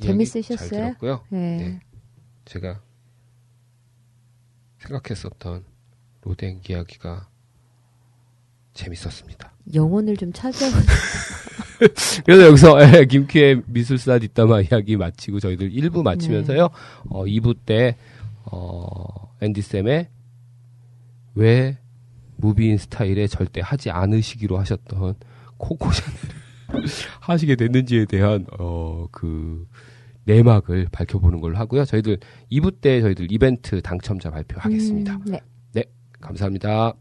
[0.00, 0.56] 재밌으셨어요?
[0.56, 1.20] 잘 들었고요.
[1.32, 1.36] 예.
[1.36, 1.80] 네.
[2.44, 2.80] 제가
[4.86, 5.64] 생각했었던
[6.22, 7.28] 로댕 이야기가
[8.74, 9.52] 재밌었습니다.
[9.74, 10.66] 영혼을 좀 찾아.
[12.24, 16.68] 그래서 여기서 예, 김키의 미술사 뒷담화 이야기 마치고 저희들 1부 마치면서요.
[17.10, 17.96] 어, 2부 때
[18.44, 20.08] 어, 앤디 쌤의
[21.34, 21.78] 왜
[22.36, 25.14] 무비인 스타일에 절대 하지 않으시기로 하셨던
[25.58, 26.86] 코코 샤넬을
[27.20, 29.66] 하시게 됐는지에 대한 어, 그
[30.26, 31.84] 내막을 밝혀보는 걸로 하고요.
[31.84, 32.18] 저희들
[32.52, 35.14] 2부 때 저희들 이벤트 당첨자 발표하겠습니다.
[35.14, 35.20] 음,
[35.72, 35.84] 네.
[36.20, 36.94] 감사합니다.